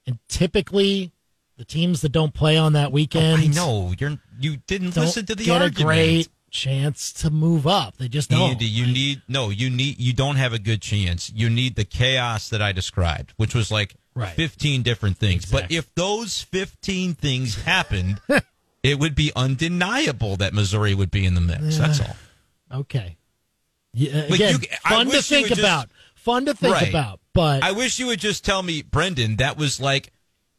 [0.06, 1.12] and typically
[1.58, 5.36] the teams that don't play on that weekend, I know you're you didn't listen to
[5.36, 5.80] the get argument.
[5.80, 7.98] a great chance to move up.
[7.98, 8.52] They just don't.
[8.52, 11.32] Andy, you need no, you need you don't have a good chance.
[11.34, 14.30] You need the chaos that I described, which was like Right.
[14.36, 15.46] fifteen different things.
[15.50, 18.22] But if those fifteen things happened,
[18.84, 21.78] it would be undeniable that Missouri would be in the mix.
[21.78, 22.16] That's all.
[22.72, 23.18] Okay.
[23.94, 25.90] Yeah, again, you- fun to think would just- about.
[26.16, 26.90] Fun to think Right.
[26.90, 27.20] about.
[27.34, 30.12] But I wish you would just tell me, Brendan, that was like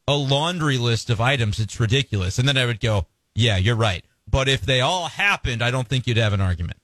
[0.07, 1.59] a laundry list of items.
[1.59, 2.39] It's ridiculous.
[2.39, 4.05] And then I would go, yeah, you're right.
[4.29, 6.79] But if they all happened, I don't think you'd have an argument.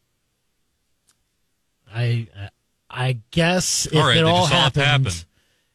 [1.93, 2.29] I
[2.89, 5.13] I guess if All right, it all happened, happen.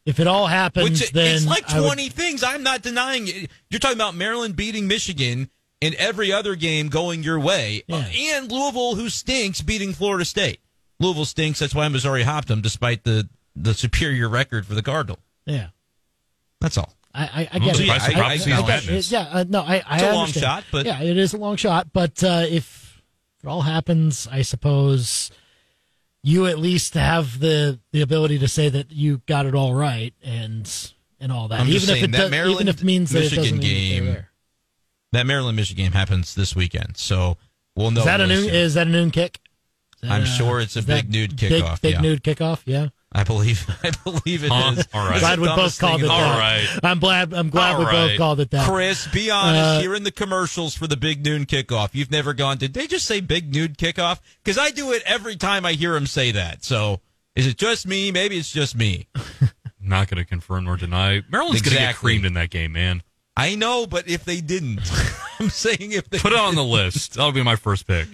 [0.06, 2.44] if it all happens, Which then it's like I would- 20 things.
[2.44, 3.52] I'm not denying it.
[3.70, 5.50] You're talking about Maryland beating Michigan
[5.82, 8.06] and every other game going your way, Yeah.
[8.06, 10.60] and Louisville, who stinks, beating Florida State.
[11.06, 11.60] Louisville stinks.
[11.60, 15.20] That's why Missouri hopped them, despite the the superior record for the Cardinal.
[15.46, 15.68] yeah.
[16.62, 16.94] That's all.
[17.14, 17.78] I, I, I I'm get it.
[17.84, 19.08] surprised I, I, I, season I get madness.
[19.08, 19.12] it.
[19.14, 20.44] Yeah, uh, no, I, I It's a long understand.
[20.44, 21.88] shot, but- yeah, it is a long shot.
[21.94, 23.02] But uh, if
[23.44, 25.32] it all happens, I suppose
[26.24, 30.14] you at least have the the ability to say that you got it all right
[30.24, 30.70] and
[31.20, 31.60] and all that.
[31.62, 33.44] I'm even just if saying it that does, even if it means that it Michigan
[33.44, 34.32] doesn't mean that they're game there.
[35.12, 37.38] That Maryland Michigan game happens this weekend, so
[37.76, 38.00] we'll know.
[38.02, 38.46] Is that a really noon?
[38.46, 38.56] soon.
[38.56, 39.40] Is that a noon kick?
[40.06, 42.02] Is that, I'm uh, sure it's a big nude big- kickoff, Big yeah.
[42.02, 42.62] nude kickoff.
[42.66, 42.90] Yeah.
[43.12, 43.66] I believe.
[43.84, 44.52] I believe it is.
[44.52, 44.84] Huh?
[44.94, 45.12] All right.
[45.14, 46.34] It's Glad we dumbest both called it in that.
[46.34, 46.80] All right.
[46.84, 47.34] I'm glad.
[47.34, 48.70] I'm glad All we both called it that.
[48.70, 49.80] Chris, be honest.
[49.80, 51.90] Uh, You're in the commercials for the big noon kickoff.
[51.94, 52.58] You've never gone.
[52.58, 54.20] Did they just say big noon kickoff?
[54.44, 56.64] Because I do it every time I hear him say that.
[56.66, 57.00] So
[57.36, 58.12] is it just me?
[58.12, 59.08] Maybe it's just me.
[59.80, 61.22] Not going to confirm nor deny.
[61.30, 63.02] Maryland's going to get creamed in that game, man.
[63.38, 64.80] I know, but if they didn't,
[65.40, 67.14] I'm saying if they Put it on the list.
[67.14, 68.08] That'll be my first pick.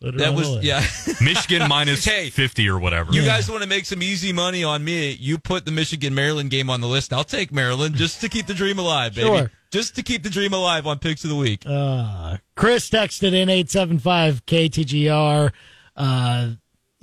[0.00, 0.64] Put it that on was list.
[0.64, 0.84] yeah.
[1.24, 3.12] Michigan minus Hey, 50 or whatever.
[3.12, 5.12] You guys want to make some easy money on me?
[5.12, 7.12] You put the Michigan Maryland game on the list.
[7.12, 9.26] I'll take Maryland just to keep the dream alive, baby.
[9.28, 9.50] Sure.
[9.70, 11.62] Just to keep the dream alive on picks of the week.
[11.66, 15.52] Uh, Chris texted in 875 KTGR.
[15.96, 16.48] Uh,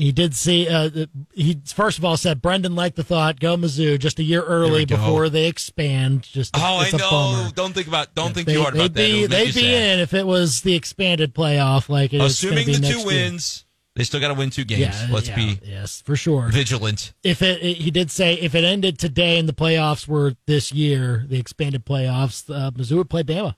[0.02, 0.90] he did see, uh,
[1.34, 4.86] he first of all said, Brendan liked the thought, go Mizzou just a year early
[4.86, 6.24] before they expand.
[6.24, 7.10] Just Oh, it's I a know.
[7.10, 7.52] bummer.
[7.52, 8.16] Don't think about.
[8.16, 8.96] Don't think They, too hard about that.
[8.96, 9.94] be, It'll they'd be sad.
[9.96, 11.88] in if it was the expanded playoff.
[11.90, 13.06] Like Assuming the two year.
[13.06, 14.82] wins, they still got to win two games.
[14.82, 16.50] Yeah, Let's yeah, be yes for sure.
[16.50, 17.14] vigilant.
[17.24, 20.72] If it, it- he did say if it ended today and the playoffs were this
[20.72, 23.56] year, the expanded playoffs, uh, Mizzou would play Bama.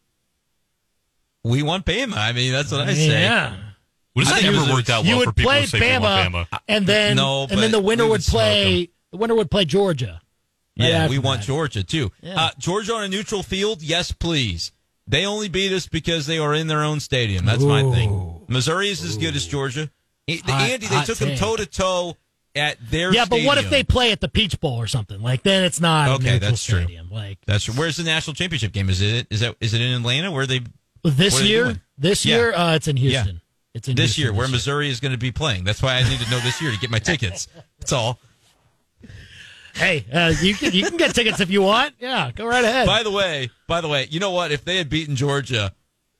[1.44, 2.16] We want Bama.
[2.18, 3.22] I mean, that's what I say.
[3.22, 3.56] Yeah.
[4.14, 5.62] What I has that it ever was- worked out you well for would people play
[5.62, 6.60] who say they Bama, Bama?
[6.68, 10.22] and then No, and then the winner would would play the winner would play Georgia.
[10.80, 11.48] right Yeah, we want that.
[11.48, 12.12] Georgia too.
[12.22, 12.40] Yeah.
[12.40, 14.72] Uh, Georgia on a neutral field, yes, please.
[15.08, 17.46] They only beat us because they are in their own stadium.
[17.46, 18.42] That's my thing.
[18.48, 19.90] Missouri is as good as Georgia.
[20.30, 22.16] Hot- Andy, they hot took them toe to toe
[22.56, 23.12] at their.
[23.14, 25.22] Yeah, but what if they play at the Peach Bowl or something?
[25.22, 26.86] Like then it's not Okay, neutral that's true.
[27.12, 28.90] Like That's where's the national championship game?
[28.90, 30.62] Is it is that is it in Atlanta where they
[31.04, 32.36] this What they year, this Yeah.
[32.38, 33.26] year, uh, it's in Yeah.
[33.74, 35.64] It's this year where Missouri is going to be playing?
[35.64, 37.48] That's why I need to know this year to get my tickets.
[37.80, 38.20] That's all.
[39.74, 41.96] Hey, uh, you can you can get tickets if you want.
[42.00, 42.86] Yeah, go right ahead.
[42.86, 44.52] By the way, by the way, you know what?
[44.52, 45.74] If they had beaten Georgia,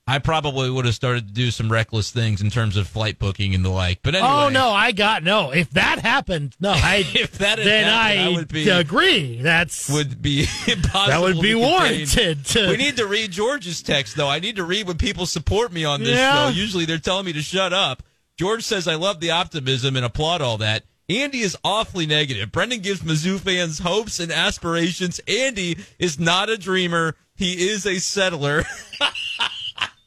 [0.06, 3.56] I probably would have started to do some reckless things in terms of flight booking
[3.56, 4.00] and the like.
[4.04, 5.52] But anyway, oh no, I got no.
[5.52, 9.42] If that happened, no, I If that had then happened, I, I would be- agree.
[9.42, 11.08] That's would be impossible.
[11.08, 12.46] that would be warranted.
[12.48, 14.28] To, We need to read George's text, though.
[14.28, 16.48] I need to read when people support me on this Yeah.
[16.50, 16.54] show.
[16.54, 18.04] Usually they're telling me to shut up.
[18.38, 20.84] George says, I love the optimism and applaud all that.
[21.08, 22.52] Andy is awfully negative.
[22.52, 25.22] Brendan gives Mizzou fans hopes and aspirations.
[25.30, 27.16] Andy is not a dreamer.
[27.36, 28.64] He is a settler.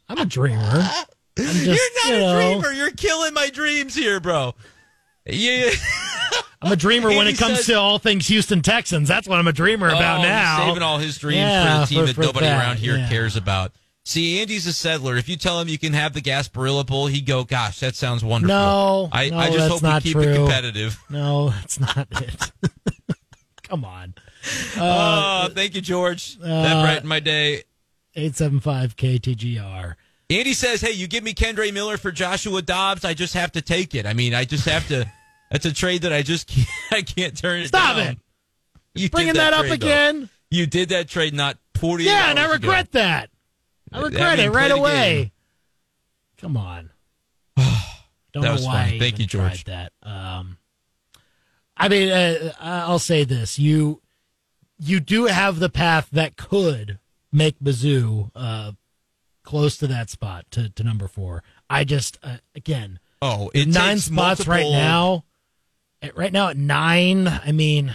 [0.08, 0.60] I'm a dreamer.
[0.62, 2.72] I'm just, You're not you a dreamer.
[2.72, 4.54] You're killing my dreams here, bro.
[5.26, 5.70] Yeah.
[6.62, 9.08] I'm a dreamer when it comes says- to all things Houston Texans.
[9.08, 10.66] That's what I'm a dreamer oh, about Oh, he's now.
[10.66, 12.96] saving all his dreams Yeah, for the team for- that for nobody that, around here
[12.96, 13.08] yeah.
[13.08, 13.72] cares about.
[14.04, 15.16] See, Andy's a settler.
[15.16, 18.22] If you tell him you can have the Gasparilla Bowl, he'd go, "Gosh, that sounds
[18.22, 20.96] wonderful." No, I, no, I just hope we keep it competitive.
[21.10, 22.52] No, that's not it.
[23.64, 24.14] Come on.
[24.76, 26.36] oh, uh, thank you, George.
[26.38, 27.64] that uh, brightened my day.
[28.16, 29.94] 875 KTGR.
[30.28, 33.60] Andy says, "Hey, you give me Kendre Miller for Joshua Dobbs, I just have to
[33.62, 34.06] take it.
[34.06, 35.06] I mean, I just have to.
[35.50, 38.06] That's a trade that I just can't, I can't turn it Stop down.
[38.08, 38.18] it.
[38.94, 39.86] You Bringing did that, up trade, though.
[39.86, 40.30] again.
[40.50, 42.04] You did that trade not forty.
[42.04, 42.66] Yeah, and I hours ago.
[42.68, 43.30] regret that.
[43.92, 45.14] I regret mean, it right away.
[45.24, 45.30] game.
[46.38, 46.90] Come on.
[47.56, 47.66] Don't
[48.32, 48.96] That know was why funny.
[48.96, 49.64] I Thank you, George.
[49.64, 49.92] that.
[50.02, 50.58] Um,
[51.76, 54.02] I mean, uh, I'll say this: you
[54.78, 56.98] you do have the path that could
[57.36, 58.72] make Mizzou uh,
[59.44, 61.42] close to that spot to, to number four.
[61.70, 65.24] I just uh, again Oh, it nine spots right now.
[66.02, 67.26] At, right now at nine.
[67.28, 67.92] I mean,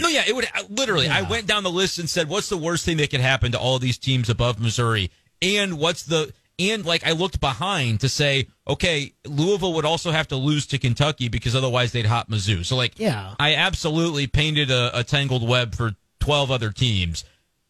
[0.00, 1.08] No, yeah, it would uh, literally.
[1.08, 3.58] I went down the list and said, "What's the worst thing that could happen to
[3.58, 5.10] all these teams above Missouri?"
[5.42, 10.28] And what's the and like I looked behind to say, okay, Louisville would also have
[10.28, 12.64] to lose to Kentucky because otherwise they'd hop Mizzou.
[12.64, 13.34] So like, Yeah.
[13.38, 17.24] I absolutely painted a, a tangled web for twelve other teams.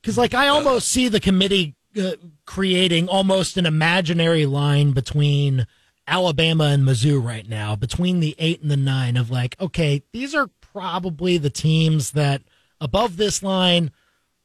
[0.07, 2.13] Because, like, I almost see the committee uh,
[2.45, 5.67] creating almost an imaginary line between
[6.07, 10.33] Alabama and Mizzou right now, between the eight and the nine, of like, okay, these
[10.33, 12.43] are probably the teams that
[12.81, 13.91] above this line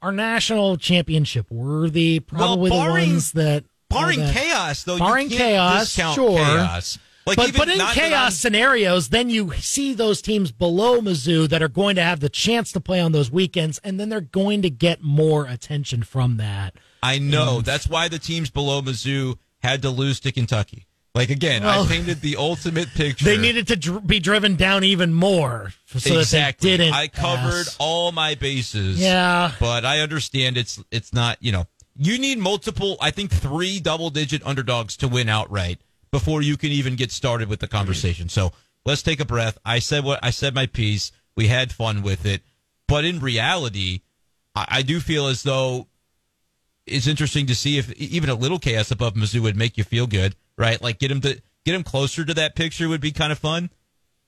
[0.02, 2.20] are national championship worthy.
[2.20, 3.64] Probably barring- the ones that.
[3.88, 6.38] Barring that- chaos, though, Barring you can't chaos, discount sure.
[6.38, 6.98] chaos.
[7.38, 11.68] Like, but but in chaos scenarios, then you see those teams below Mizzou that are
[11.68, 14.70] going to have the chance to play on those weekends, and then they're going to
[14.70, 16.76] get more attention from that.
[17.04, 17.60] I know.
[17.60, 17.66] Mm.
[17.66, 20.88] That's why the teams below Mizzou had to lose to Kentucky.
[21.14, 23.26] Like again, Well, I painted the ultimate picture.
[23.26, 26.72] They needed to dr- be driven down even more so exactly.
[26.72, 26.94] that they didn't.
[26.96, 27.76] I covered pass.
[27.80, 29.00] all my bases.
[29.00, 29.52] Yeah.
[29.60, 31.38] but I understand it's it's not.
[31.42, 31.66] You know,
[31.98, 32.96] you need multiple.
[33.02, 35.82] I think three double digit underdogs to win outright
[36.12, 38.30] before you can even get started with the conversation.
[38.30, 38.52] So
[38.86, 39.58] let's take a breath.
[39.66, 40.54] I said what I said.
[40.56, 41.12] My piece.
[41.34, 42.42] We had fun with it,
[42.90, 44.02] but in reality,
[44.54, 45.88] I, I do feel as though
[46.86, 50.08] it's interesting to see if even a little chaos above Mizzou would make you feel
[50.08, 50.80] good, right?
[50.82, 53.70] Like get him to get him closer to that picture would be kind of fun.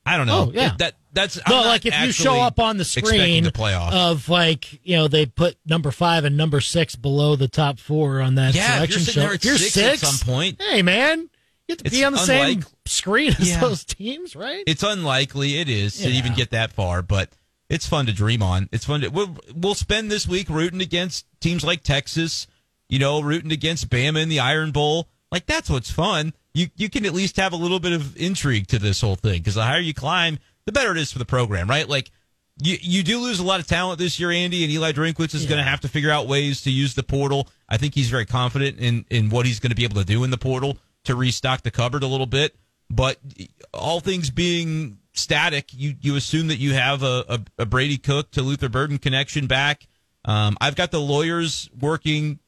[0.06, 0.46] I don't know.
[0.48, 0.74] Oh, yeah.
[0.78, 3.92] that that's Well, like if you show up on the screen the playoff.
[3.92, 8.22] of like you know they put number five and number six below the top four
[8.22, 9.34] on that Yeah, if selection you're show.
[9.34, 10.60] if you're six six at some point.
[10.62, 11.28] hey man,
[11.68, 13.60] you have to It's be on the same screen as Yeah.
[13.60, 14.64] those teams, right?
[14.66, 16.18] it's unlikely it is to Yeah.
[16.18, 17.30] even get that far, but
[17.68, 18.68] it's fun to dream on.
[18.72, 22.46] It's fun to we'll, we'll spend this week rooting against teams like Texas,
[22.88, 25.08] you know, rooting against Bama in the Iron Bowl.
[25.32, 26.34] Like that's what's fun.
[26.52, 29.38] You you can at least have a little bit of intrigue to this whole thing
[29.40, 31.88] because the higher you climb, the better it is for the program, right?
[31.88, 32.10] Like
[32.62, 35.46] you you do lose a lot of talent this year, Andy, and Eli Drinkwitz is
[35.46, 37.48] going to have to figure out ways to use the portal.
[37.68, 40.22] I think he's very confident in in what he's going to be able to do
[40.22, 42.56] in the portal to restock the cupboard a little bit.
[42.90, 43.18] But
[43.72, 48.30] all things being static, you you assume that you have a, a, a Brady Cook
[48.32, 49.86] to Luther Burden connection back.
[50.24, 52.38] Um, I've got the lawyers working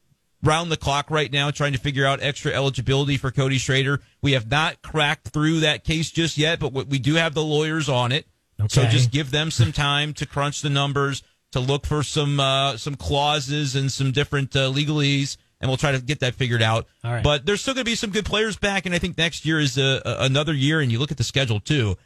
[0.43, 4.01] round the clock right now trying to figure out extra eligibility for Cody Schrader.
[4.21, 7.89] We have not cracked through that case just yet, but we do have the lawyers
[7.89, 8.27] on it.
[8.69, 12.77] So just give them some time to crunch the numbers, to look for some uh,
[12.77, 16.87] some clauses and some different uh, legalese, and we'll try to get that figured out.
[17.03, 17.23] All right.
[17.23, 19.59] But there's still going to be some good players back, and I think next year
[19.59, 20.79] is a, a, another year.
[20.79, 21.97] And you look at the schedule too.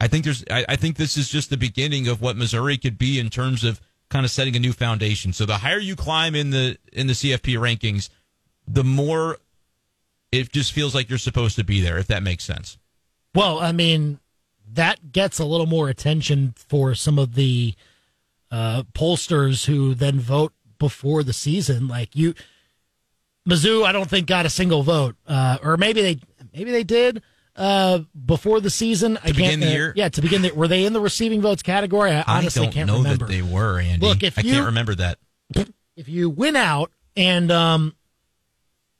[0.00, 0.44] I think there's.
[0.50, 3.62] I, I think this is just the beginning of what Missouri could be in terms
[3.62, 5.32] of kind of setting a new foundation.
[5.32, 8.08] So the higher you climb in the in the CFP rankings,
[8.66, 9.38] the more
[10.30, 11.98] it just feels like you're supposed to be there.
[11.98, 12.78] If that makes sense.
[13.34, 14.18] Well, I mean,
[14.72, 17.74] that gets a little more attention for some of the
[18.50, 21.88] uh, pollsters who then vote before the season.
[21.88, 22.34] Like you,
[23.48, 26.20] Mizzou, I don't think got a single vote, uh, or maybe they
[26.54, 27.22] maybe they did
[27.56, 29.18] uh, before the season.
[29.24, 29.92] I begin can't, the uh, year?
[29.96, 32.12] yeah, to begin the were they in the receiving votes category?
[32.12, 33.26] I honestly I don't can't know remember.
[33.26, 34.06] that they were, Andy.
[34.06, 35.18] Look, if I you- can't remember that.
[35.96, 37.94] if you win out and um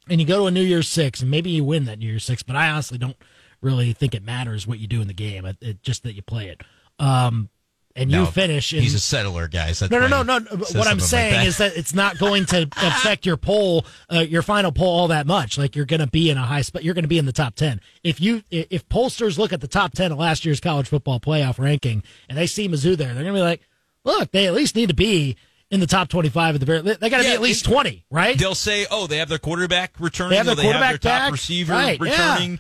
[0.08, 2.24] and you go to a New Year's Six, and maybe you win that New Year's
[2.24, 3.16] Six, but I honestly don't
[3.60, 5.44] really think it matters what you do in the game.
[5.46, 6.60] It, it just that you play it.
[6.98, 7.48] Um,
[7.96, 8.72] and you finish.
[8.72, 9.80] And, He's a settler, guys.
[9.80, 10.56] That's no, no, no, no.
[10.56, 11.46] What I'm like saying that.
[11.46, 15.26] is that it's not going to affect your poll, uh, your final poll, all that
[15.26, 15.58] much.
[15.58, 16.84] Like you're going to be in a high spot.
[16.84, 17.80] You're going to be in the top ten.
[18.02, 21.58] If you, if pollsters look at the top ten of last year's college football playoff
[21.58, 23.62] ranking and they see Mizzou there, they're going to be like,
[24.04, 25.36] look, they at least need to be
[25.70, 26.82] in the top 25 at the very.
[26.82, 28.38] They got to be at least it- 20, right?
[28.38, 30.30] They'll say, "Oh, they have their quarterback returning.
[30.30, 31.32] They have their they have their quarterback top back?
[31.32, 32.56] receiver Right, yeah.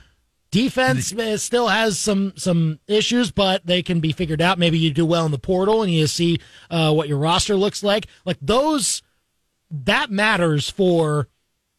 [0.52, 4.58] Returning." Defense uh, still has some some issues, but they can be figured out.
[4.58, 6.38] Maybe you do well in the portal and you see
[6.70, 8.06] uh, what your roster looks like.
[8.24, 9.02] Like those,
[9.70, 11.28] that matters for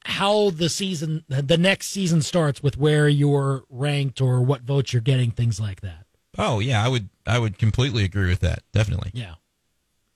[0.05, 5.01] how the season, the next season starts with where you're ranked or what votes you're
[5.01, 6.05] getting, things like that.
[6.37, 8.63] Oh yeah, I would I would completely agree with that.
[8.71, 9.11] Definitely.
[9.13, 9.35] Yeah,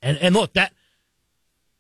[0.01, 0.73] and and look that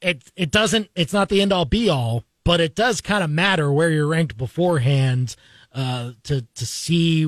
[0.01, 3.29] it it doesn't it's not the end all be all, but it does kind of
[3.29, 5.35] matter where you're ranked beforehand
[5.73, 7.23] uh, to to see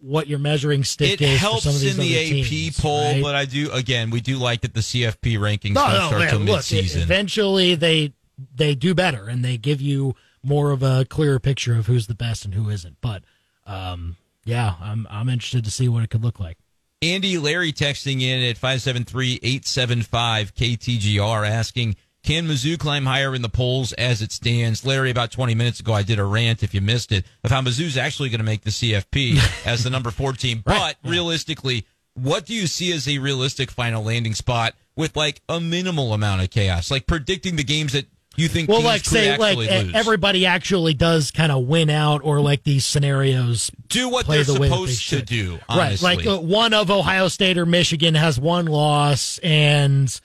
[0.00, 1.40] what your measuring stick It is.
[1.40, 3.22] helps for some of these in the AP teams, poll, right?
[3.22, 6.20] but I do again we do like that the CFP rankings no, don't no, start
[6.20, 7.00] man, look, mid-season.
[7.02, 8.12] eventually they
[8.54, 12.14] they do better and they give you more of a clearer picture of who's the
[12.14, 12.98] best and who isn't.
[13.00, 13.22] But
[13.66, 16.58] um, yeah, I'm I'm interested to see what it could look like.
[17.00, 24.22] Andy Larry texting in at 573-875-KTGR asking, can Mizzou climb higher in the polls as
[24.22, 24.84] it stands?
[24.84, 27.60] Larry, about 20 minutes ago, I did a rant, if you missed it, of how
[27.60, 30.62] Mizzou's actually going to make the CFP as the number four team.
[30.66, 30.96] Right.
[31.02, 35.60] But realistically, what do you see as a realistic final landing spot with like a
[35.60, 36.90] minimal amount of chaos?
[36.90, 38.06] Like predicting the games that
[38.36, 39.94] you think Well, teams like could say, like actually lose.
[39.94, 44.54] everybody actually does kind of win out, or like these scenarios do what they're the
[44.54, 48.38] that they supposed to do, Right, like uh, one of Ohio State or Michigan has
[48.40, 50.20] one loss, and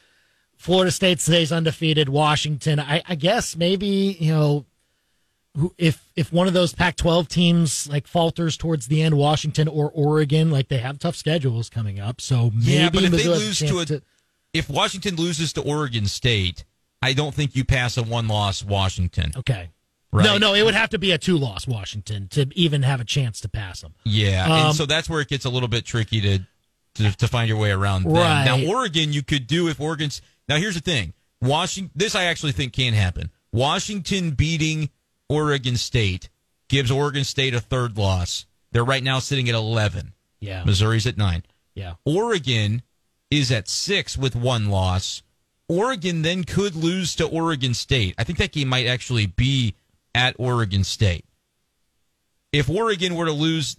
[0.60, 2.10] Florida State stays undefeated.
[2.10, 4.66] Washington, I, I guess maybe you know,
[5.78, 10.52] if if one of those Pac-12 teams like falters towards the end, Washington or Oregon,
[10.52, 13.42] like they have tough schedules coming up, so maybe Yeah, but if they Mizzou has
[13.42, 14.02] a lose to a-
[14.54, 16.66] if Washington loses to Oregon State,
[17.02, 19.32] I don't think you pass a one-loss Washington.
[19.38, 19.70] okay.
[20.12, 20.26] Right.
[20.26, 23.40] No, no, it would have to be a two-loss Washington to even have a chance
[23.42, 23.94] to pass them.
[24.04, 26.40] Yeah, Um, and so that's where it gets a little bit tricky to
[26.96, 28.04] to, to find your way around.
[28.04, 28.14] Them.
[28.14, 28.44] Right.
[28.46, 30.22] Now, Oregon, you could do if Oregon's.
[30.50, 31.92] Now, here's the thing: Washington.
[31.96, 33.30] This I actually think can happen.
[33.52, 34.90] Washington beating
[35.30, 36.30] Oregon State
[36.68, 38.46] gives Oregon State a third loss.
[38.72, 40.14] They're right now sitting at eleven.
[40.40, 41.44] Yeah, Missouri's at nine.
[41.76, 41.94] yeah.
[42.06, 42.82] Oregon
[43.30, 45.22] is at six with one loss.
[45.68, 48.16] Oregon then could lose to Oregon State.
[48.18, 49.76] I think that game might actually be
[50.16, 51.26] at Oregon State.
[52.52, 53.78] If Oregon were to lose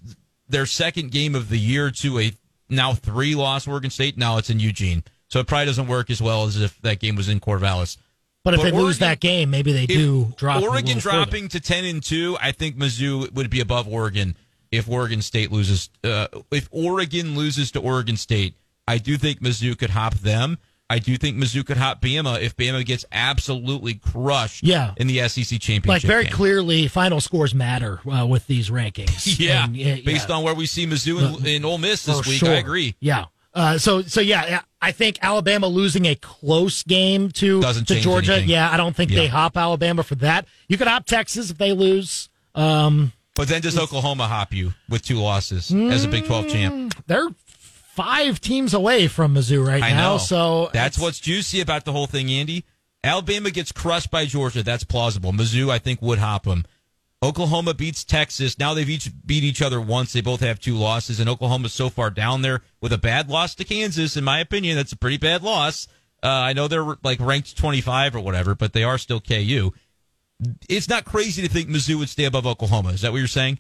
[0.49, 2.33] their second game of the year to a
[2.69, 5.03] now three loss Oregon State, now it's in Eugene.
[5.31, 7.97] So it probably doesn't work as well as if that game was in Corvallis.
[8.43, 10.63] But if But they lose that game, maybe they do drop.
[10.63, 11.25] Oregon little further.
[11.25, 12.37] dropping to ten and two.
[12.41, 14.35] I think Mizzou would be above Oregon
[14.73, 15.91] if Oregon State loses.
[16.03, 18.55] Uh, if Oregon loses to Oregon State,
[18.89, 20.59] I do think Mizzou could hop them.
[20.89, 24.65] I do think Mizzou could hop Bama if Bama gets absolutely crushed.
[24.65, 24.95] Yeah.
[24.97, 25.87] in the SEC championship.
[25.87, 26.33] like very game.
[26.33, 29.39] clearly, final scores matter uh, with these rankings.
[29.39, 32.21] Yeah, And, yeah, based yeah, on where we see Mizzou and, and Ole Miss this
[32.21, 32.49] for week, sure.
[32.49, 32.97] I agree.
[32.99, 33.27] Yeah.
[33.53, 37.99] Uh, so so yeah, yeah, I think Alabama losing a close game to Doesn't to
[38.01, 38.35] Georgia.
[38.35, 38.51] anything.
[38.51, 40.47] Yeah, I don't think they hop Alabama for that.
[40.69, 42.29] You could hop Texas if they lose.
[42.55, 46.95] Um, But then does Oklahoma hop you with two losses as a Big Twelve champ?
[47.07, 50.13] they're five teams away from Mizzou right I now.
[50.13, 50.19] know.
[50.19, 52.65] So that's what's juicy about the whole thing, Andy.
[53.03, 54.63] Alabama gets crushed by Georgia.
[54.63, 55.33] That's plausible.
[55.33, 56.65] Mizzou, I think, would hop them.
[57.23, 58.59] Oklahoma beats Texas.
[58.59, 60.13] Now they've each beat each other once.
[60.13, 63.55] They both have two losses, and Oklahoma's so far down there with a bad loss
[63.57, 64.17] to Kansas.
[64.17, 65.87] In my opinion, that's a pretty bad loss.
[66.23, 69.73] Uh, I know they're like ranked 25 or whatever, but they are still KU.
[70.69, 72.91] It's not crazy to think Mizzou would stay above Oklahoma.
[72.91, 73.59] Is that what you're saying?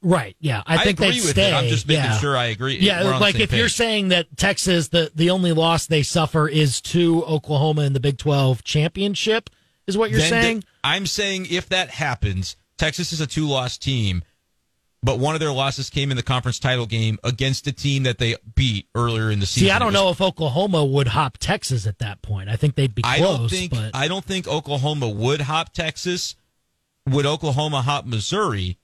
[0.00, 0.36] right.
[0.40, 1.50] Yeah, I think agree they'd with stay.
[1.50, 1.54] it.
[1.54, 2.18] I'm just making yeah.
[2.18, 2.78] sure I agree.
[2.78, 6.02] Yeah, We're on the like if you're saying that Texas, the the only loss they
[6.02, 9.50] suffer is to Oklahoma in the Big Twelve championship,
[9.88, 10.60] is what you're Then saying.
[10.60, 14.22] they- I'm saying if that happens, Texas is a two loss team,
[15.02, 18.18] but one of their losses came in the conference title game against a team that
[18.18, 19.66] they beat earlier in the season.
[19.68, 22.48] See, I don't was- know if Oklahoma would hop Texas at that point.
[22.48, 23.14] I think they'd be close.
[23.14, 26.36] I don't think but I don't think Oklahoma would hop Texas.
[27.08, 28.76] Would Oklahoma hop Missouri?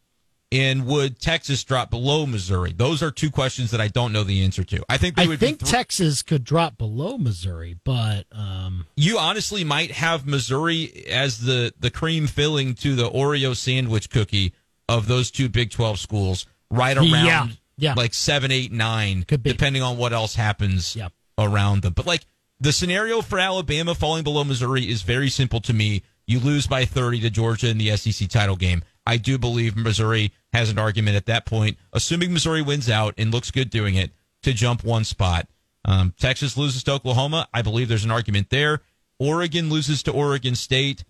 [0.55, 2.73] And would Texas drop below Missouri?
[2.73, 4.85] Those are two questions that I don't know the answer to.
[4.89, 9.19] I think they I would think thr- Texas could drop below Missouri, but um, you
[9.19, 14.53] honestly might have Missouri as the the cream filling to the Oreo sandwich cookie
[14.89, 17.95] of those two Big Twelve schools, right around Yeah, yeah.
[17.95, 19.51] like seven, eight, nine, Could be.
[19.51, 21.13] depending on what else happens Yep.
[21.37, 21.95] around them.
[21.95, 22.27] But like
[22.61, 26.03] the scenario for Alabama falling below Missouri is very simple to me.
[26.27, 28.83] You lose by thirty to Georgia in the SEC title game.
[29.07, 33.33] I do believe Missouri has an argument at that point, assuming Missouri wins out and
[33.33, 35.49] looks good doing it, to jump one spot.
[35.85, 37.49] Um, Texas loses to Oklahoma.
[37.53, 38.81] I believe there's an argument there.
[39.19, 41.05] Oregon loses to Oregon State.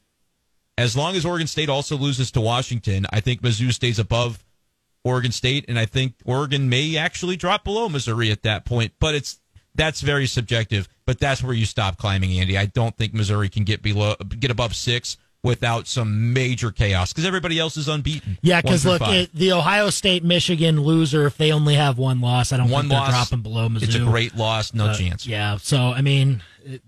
[0.76, 4.45] As long as Oregon State also loses to Washington, I think Mizzou stays above
[5.05, 8.92] Oregon State, and I think Oregon may actually drop below Missouri at that point.
[8.99, 9.40] But it's
[9.74, 10.88] that's very subjective.
[11.07, 12.57] But that's where you stop climbing, Andy.
[12.57, 17.24] I don't think Missouri can get below, get above six without some major chaos because
[17.24, 18.36] everybody else is unbeaten.
[18.42, 22.53] Yeah, because look, it, the Ohio State Michigan loser, if they only have one loss,
[22.53, 23.82] I don't one think they're loss, dropping below Mizzou.
[23.82, 25.26] it's a great loss, no Uh, chance.
[25.26, 26.82] Yeah, so I mean, it,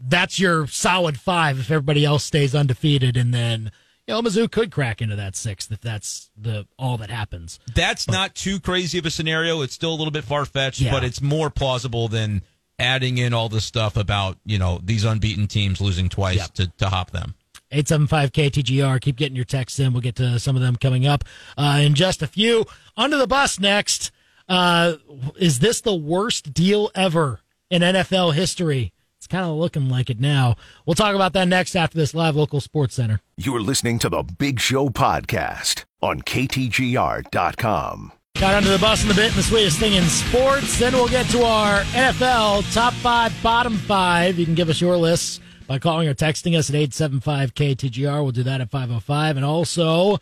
[0.00, 3.72] that's your solid five if everybody else stays undefeated, and then
[4.06, 7.58] you know Mizzou could crack into that sixth if that's the all that happens.
[7.74, 9.60] That's not too crazy of a scenario.
[9.62, 10.92] It's still a little bit far fetched, Yeah.
[10.92, 12.42] but it's more plausible than
[12.78, 16.54] adding in all the stuff about you know these unbeaten teams losing twice Yep.
[16.54, 17.34] to, to hop them.
[17.70, 19.00] 875 KTGR.
[19.00, 19.92] Keep getting your texts in.
[19.92, 21.24] We'll get to some of them coming up
[21.56, 22.64] uh, in just a few.
[22.96, 24.10] Under the bus next.
[24.48, 24.94] Uh,
[25.38, 27.40] is this the worst deal ever
[27.70, 28.92] in NFL history?
[29.18, 30.56] It's kind of looking like it now.
[30.86, 33.20] We'll talk about that next after this live local sports center.
[33.36, 38.12] You're listening to the Big Show podcast on KTGR.com.
[38.38, 40.78] Got under the bus in the bit and the sweetest thing in sports.
[40.78, 44.38] Then we'll get to our NFL top five, bottom five.
[44.38, 48.22] You can give us your lists by calling or texting us at 875 KTGR.
[48.22, 49.36] We'll do that at 505.
[49.36, 50.18] And also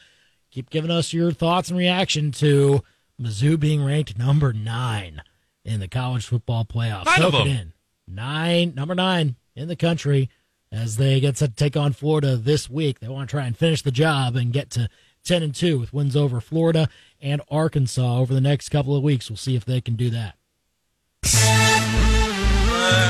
[0.51, 2.83] keep giving us your thoughts and reaction to
[3.19, 5.23] Mizzou being ranked number nine
[5.65, 7.07] in the college football playoff.
[7.07, 7.73] Nine Soak it in.
[8.09, 10.29] Nine, number nine in the country
[10.73, 12.99] as they get set to take on Florida this week.
[12.99, 14.89] They want to try and finish the job and get to
[15.25, 16.89] 10 and 2 with wins over Florida
[17.21, 19.31] and Arkansas over the next couple of weeks.
[19.31, 20.35] We'll see if they can do that.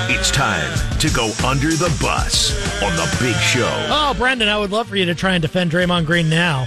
[0.08, 2.52] It's time to go under the bus
[2.82, 3.68] on the Big Show.
[3.90, 6.62] Oh, Brendan, I would love for you to try and defend Draymond Green now.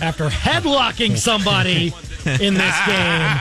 [0.00, 1.94] After headlocking somebody
[2.40, 3.38] in this game,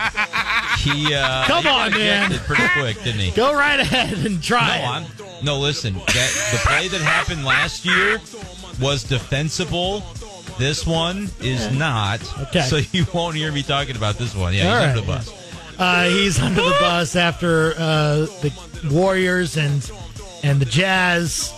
[0.79, 2.31] He uh, Come he on, man.
[2.45, 3.31] pretty quick, didn't he?
[3.31, 4.77] go right ahead and try.
[4.79, 4.87] No, it.
[4.87, 5.93] I'm, no, listen.
[5.95, 8.19] That the play that happened last year
[8.81, 10.03] was defensible.
[10.59, 12.21] This one is not.
[12.47, 12.61] Okay.
[12.61, 14.53] So you won't hear me talking about this one.
[14.53, 14.89] Yeah, All he's right.
[14.89, 15.42] under the bus.
[15.77, 18.53] Uh, he's under the bus after uh, the
[18.91, 19.89] Warriors and
[20.43, 21.53] and the Jazz.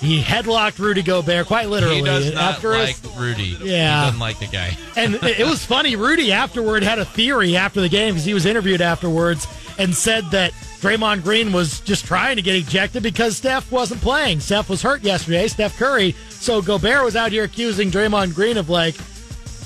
[0.00, 3.56] He headlocked Rudy Gobert quite literally He does not after a- like Rudy.
[3.62, 4.00] Yeah.
[4.00, 4.76] He doesn't like the guy.
[4.96, 5.96] and it it was funny.
[5.96, 9.46] Rudy afterward had a theory after the game because he was interviewed afterwards
[9.78, 14.40] and said that Draymond Green was just trying to get ejected because Steph wasn't playing.
[14.40, 16.14] Steph was hurt yesterday, Steph Curry.
[16.28, 18.94] So Gobert was out here accusing Draymond Green of like,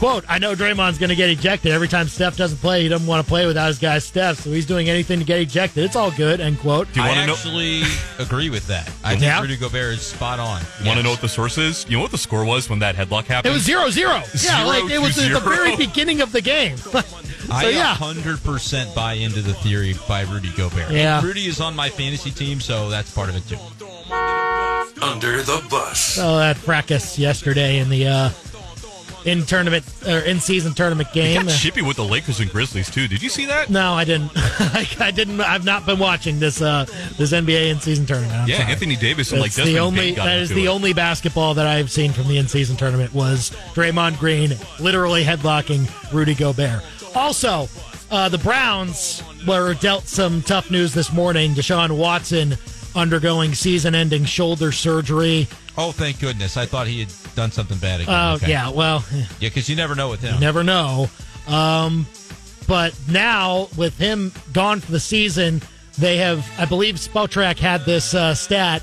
[0.01, 2.83] quote, I know Draymond's going to get ejected every time Steph doesn't play.
[2.83, 5.39] He doesn't want to play without his guy Steph, so he's doing anything to get
[5.41, 5.85] ejected.
[5.85, 6.93] It's all good, end quote.
[6.93, 7.33] Do you I want to know?
[7.35, 7.83] actually
[8.19, 8.89] agree with that.
[9.05, 9.41] I think Yeah.
[9.41, 10.63] Rudy Gobert is spot on.
[10.81, 11.05] You Want to Yes.
[11.05, 11.85] know what the source is?
[11.89, 13.29] You know what the score was when that headlock happened?
[13.29, 13.55] It happened?
[13.55, 14.15] was zero zero.
[14.33, 15.55] Yeah, Zero like it was to at the zero.
[15.55, 16.77] very beginning of the game.
[16.79, 17.03] so
[17.51, 20.91] I yeah, 100% buy into the theory by Rudy Gobert.
[20.91, 21.23] Yeah.
[21.23, 23.59] Rudy is on my fantasy team, so that's part of it too.
[25.03, 25.99] Under the bus.
[26.01, 28.31] So that fracas yesterday in the uh,
[29.25, 31.47] in tournament or in season tournament game.
[31.47, 33.09] got chippy with the Lakers and Grizzlies too.
[33.09, 33.71] Did you see that?
[33.71, 34.31] no, I didn't.
[35.01, 35.41] I didn't.
[35.41, 38.35] I've not been watching this uh, this NBA in season tournament.
[38.35, 38.73] I'm yeah, sorry.
[38.73, 40.69] Anthony Davis and like Desmond the only that is the it.
[40.69, 45.89] only basketball that I've seen from the in season tournament was Draymond Green literally headlocking
[46.13, 46.83] Rudy Gobert.
[47.15, 47.69] Also,
[48.11, 51.55] uh, the Browns were dealt some tough news this morning.
[51.55, 52.57] Deshaun Watson
[52.95, 55.49] undergoing season ending shoulder surgery.
[55.81, 56.57] Oh, thank goodness.
[56.57, 58.15] I thought he had done something bad again.
[58.15, 58.51] Oh Okay.
[58.51, 60.39] yeah, well, Yeah, because you never know with him.
[60.41, 61.09] never know.
[61.49, 62.07] Um,
[62.67, 65.63] but now with him gone for the season,
[65.99, 68.83] they have, I believe, Spotrac had this uh, stat.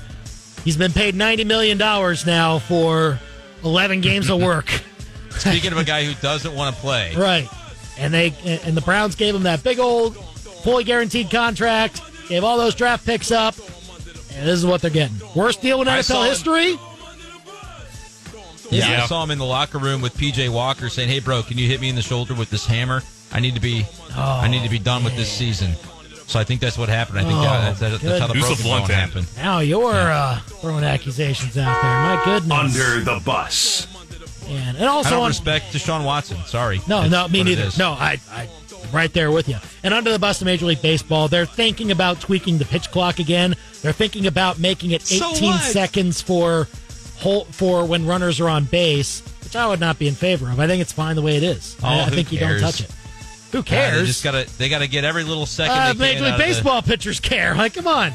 [0.64, 3.18] He's been paid ninety million dollars now for
[3.64, 4.68] eleven games of work.
[5.30, 7.48] Speaking of a guy who doesn't want to play, right,
[7.96, 12.02] and they and the Browns gave him that big old, fully guaranteed contract.
[12.28, 13.54] Gave all those draft picks up,
[14.34, 15.16] and this is what they're getting.
[15.34, 16.78] Worst deal in NFL him- history.
[18.70, 19.02] Yeah, Yeah.
[19.04, 21.66] I saw him in the locker room with PJ Walker saying, "Hey, bro, can you
[21.68, 23.02] hit me in the shoulder with this hammer?
[23.32, 25.74] I need to be, I need to be done with this season."
[26.26, 27.20] So I think that's what happened.
[27.20, 29.26] I think Oh, that, that's, that's how the Use the broken bone happened.
[29.38, 31.90] Now you're uh, throwing accusations out there.
[32.16, 32.78] My goodness.
[32.78, 33.86] Under the bus.
[34.46, 36.36] and, and I also don't on, respect Deshaun Watson.
[36.44, 36.82] Sorry.
[36.86, 37.70] No, That's no, me neither.
[37.78, 38.46] No, I, I,
[38.92, 39.56] right there with you.
[39.82, 43.18] And under the bus of Major League Baseball, they're thinking about tweaking the pitch clock
[43.20, 43.56] again.
[43.80, 45.62] They're thinking about making it 18 what?
[45.62, 46.68] seconds for
[47.18, 50.58] whole, for when runners are on base, which I would not be in favor of.
[50.60, 51.76] I think it's fine the way it is.
[51.82, 52.90] I, Oh, I who think you don't touch it.
[53.52, 54.00] Who Yeah, cares?
[54.00, 56.24] they just gotta, they gotta get every little second uh, they Major can.
[56.24, 57.54] League out of the- Baseball pitchers care.
[57.54, 58.12] Like, come on.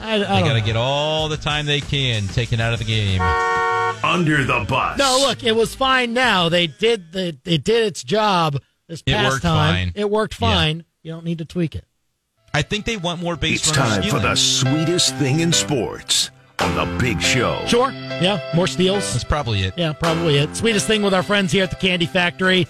[0.00, 0.66] I, I They gotta know.
[0.66, 3.20] get all the time they can taken out of the game.
[4.02, 4.98] Under the bus.
[4.98, 6.14] No, look, it was fine.
[6.14, 8.56] Now they did the it did its job
[8.88, 9.74] this It past worked time.
[9.74, 9.92] fine.
[9.94, 10.48] It worked Yeah.
[10.54, 10.84] fine.
[11.02, 11.84] You don't need to tweak it.
[12.54, 16.30] I think they want more base It's time for the sweetest thing in sports
[16.62, 17.62] on the Big Show.
[17.66, 17.90] Sure.
[17.92, 18.40] Yeah.
[18.54, 19.12] More steals.
[19.12, 19.74] That's probably it.
[19.76, 20.56] Yeah, probably it.
[20.56, 22.66] Sweetest thing with our friends here at the Candy Factory.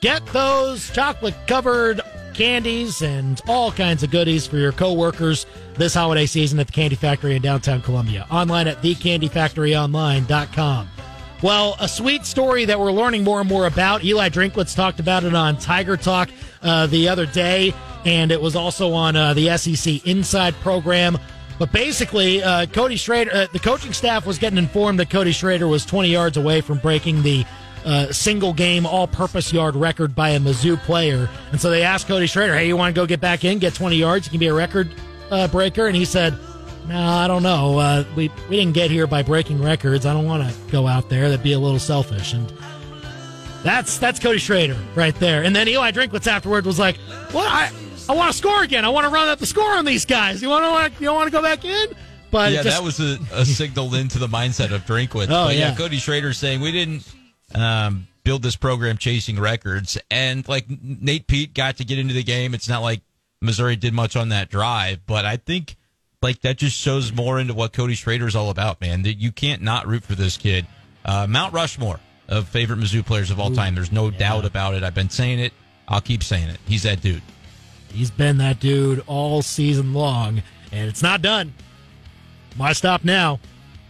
[0.00, 2.00] Get those chocolate covered
[2.34, 6.96] candies and all kinds of goodies for your coworkers this holiday season at the Candy
[6.96, 8.26] Factory in downtown Columbia.
[8.30, 10.88] Online at thecandyfactoryonline.com.
[11.42, 14.04] Well, a sweet story that we're learning more and more about.
[14.04, 16.30] Eli Drinkwitz talked about it on Tiger Talk
[16.62, 17.74] uh, the other day,
[18.06, 21.18] and it was also on uh, the SEC Inside program.
[21.58, 25.66] But basically, uh, Cody Schrader, uh, the coaching staff was getting informed that Cody Schrader
[25.66, 27.46] was 20 yards away from breaking the
[27.84, 31.28] uh, single game all purpose yard record by a Mizzou player.
[31.52, 33.74] And so they asked Cody Schrader, hey, you want to go get back in, get
[33.74, 34.26] 20 yards?
[34.26, 34.90] You can be a record
[35.30, 35.86] uh, breaker.
[35.86, 36.36] And he said,
[36.88, 37.78] no, I don't know.
[37.78, 40.04] Uh, we, we didn't get here by breaking records.
[40.04, 41.28] I don't want to go out there.
[41.28, 42.32] That'd be a little selfish.
[42.32, 42.52] And
[43.62, 45.42] that's that's Cody Schrader right there.
[45.42, 46.96] And then Eli Drinkwitz afterward was like,
[47.32, 47.46] "What?
[47.50, 47.72] I
[48.08, 48.84] I want to score again.
[48.84, 50.42] I want to run up the score on these guys.
[50.42, 51.88] You want to you want to go back in?"
[52.30, 55.24] But yeah, just, that was a, a signal into the mindset of Drinkwitz.
[55.24, 55.70] Oh, but yeah.
[55.70, 55.74] yeah.
[55.74, 57.10] Cody Schrader saying we didn't
[57.54, 62.24] um, build this program chasing records, and like Nate Peat got to get into the
[62.24, 62.54] game.
[62.54, 63.00] It's not like
[63.40, 65.76] Missouri did much on that drive, but I think
[66.22, 69.02] like that just shows more into what Cody Schrader is all about, man.
[69.02, 70.66] That you can't not root for this kid.
[71.04, 73.74] Uh, Mount Rushmore of favorite Mizzou players of all time.
[73.74, 74.82] There's no doubt about it.
[74.82, 75.52] I've been saying it.
[75.86, 76.58] I'll keep saying it.
[76.66, 77.22] He's that dude.
[77.96, 81.54] He's been that dude all season long, and it's not done.
[82.58, 83.40] Why stop now?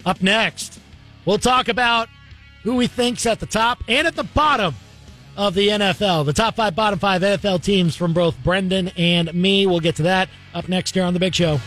[0.05, 0.79] Up next,
[1.25, 2.09] we'll talk about
[2.63, 4.77] who we think's at the top and at the bottom
[5.37, 6.25] of the NFL.
[6.25, 9.67] The top five, bottom five NFL teams from both Brendan and me.
[9.67, 11.59] We'll get to that up next here on The Big Show.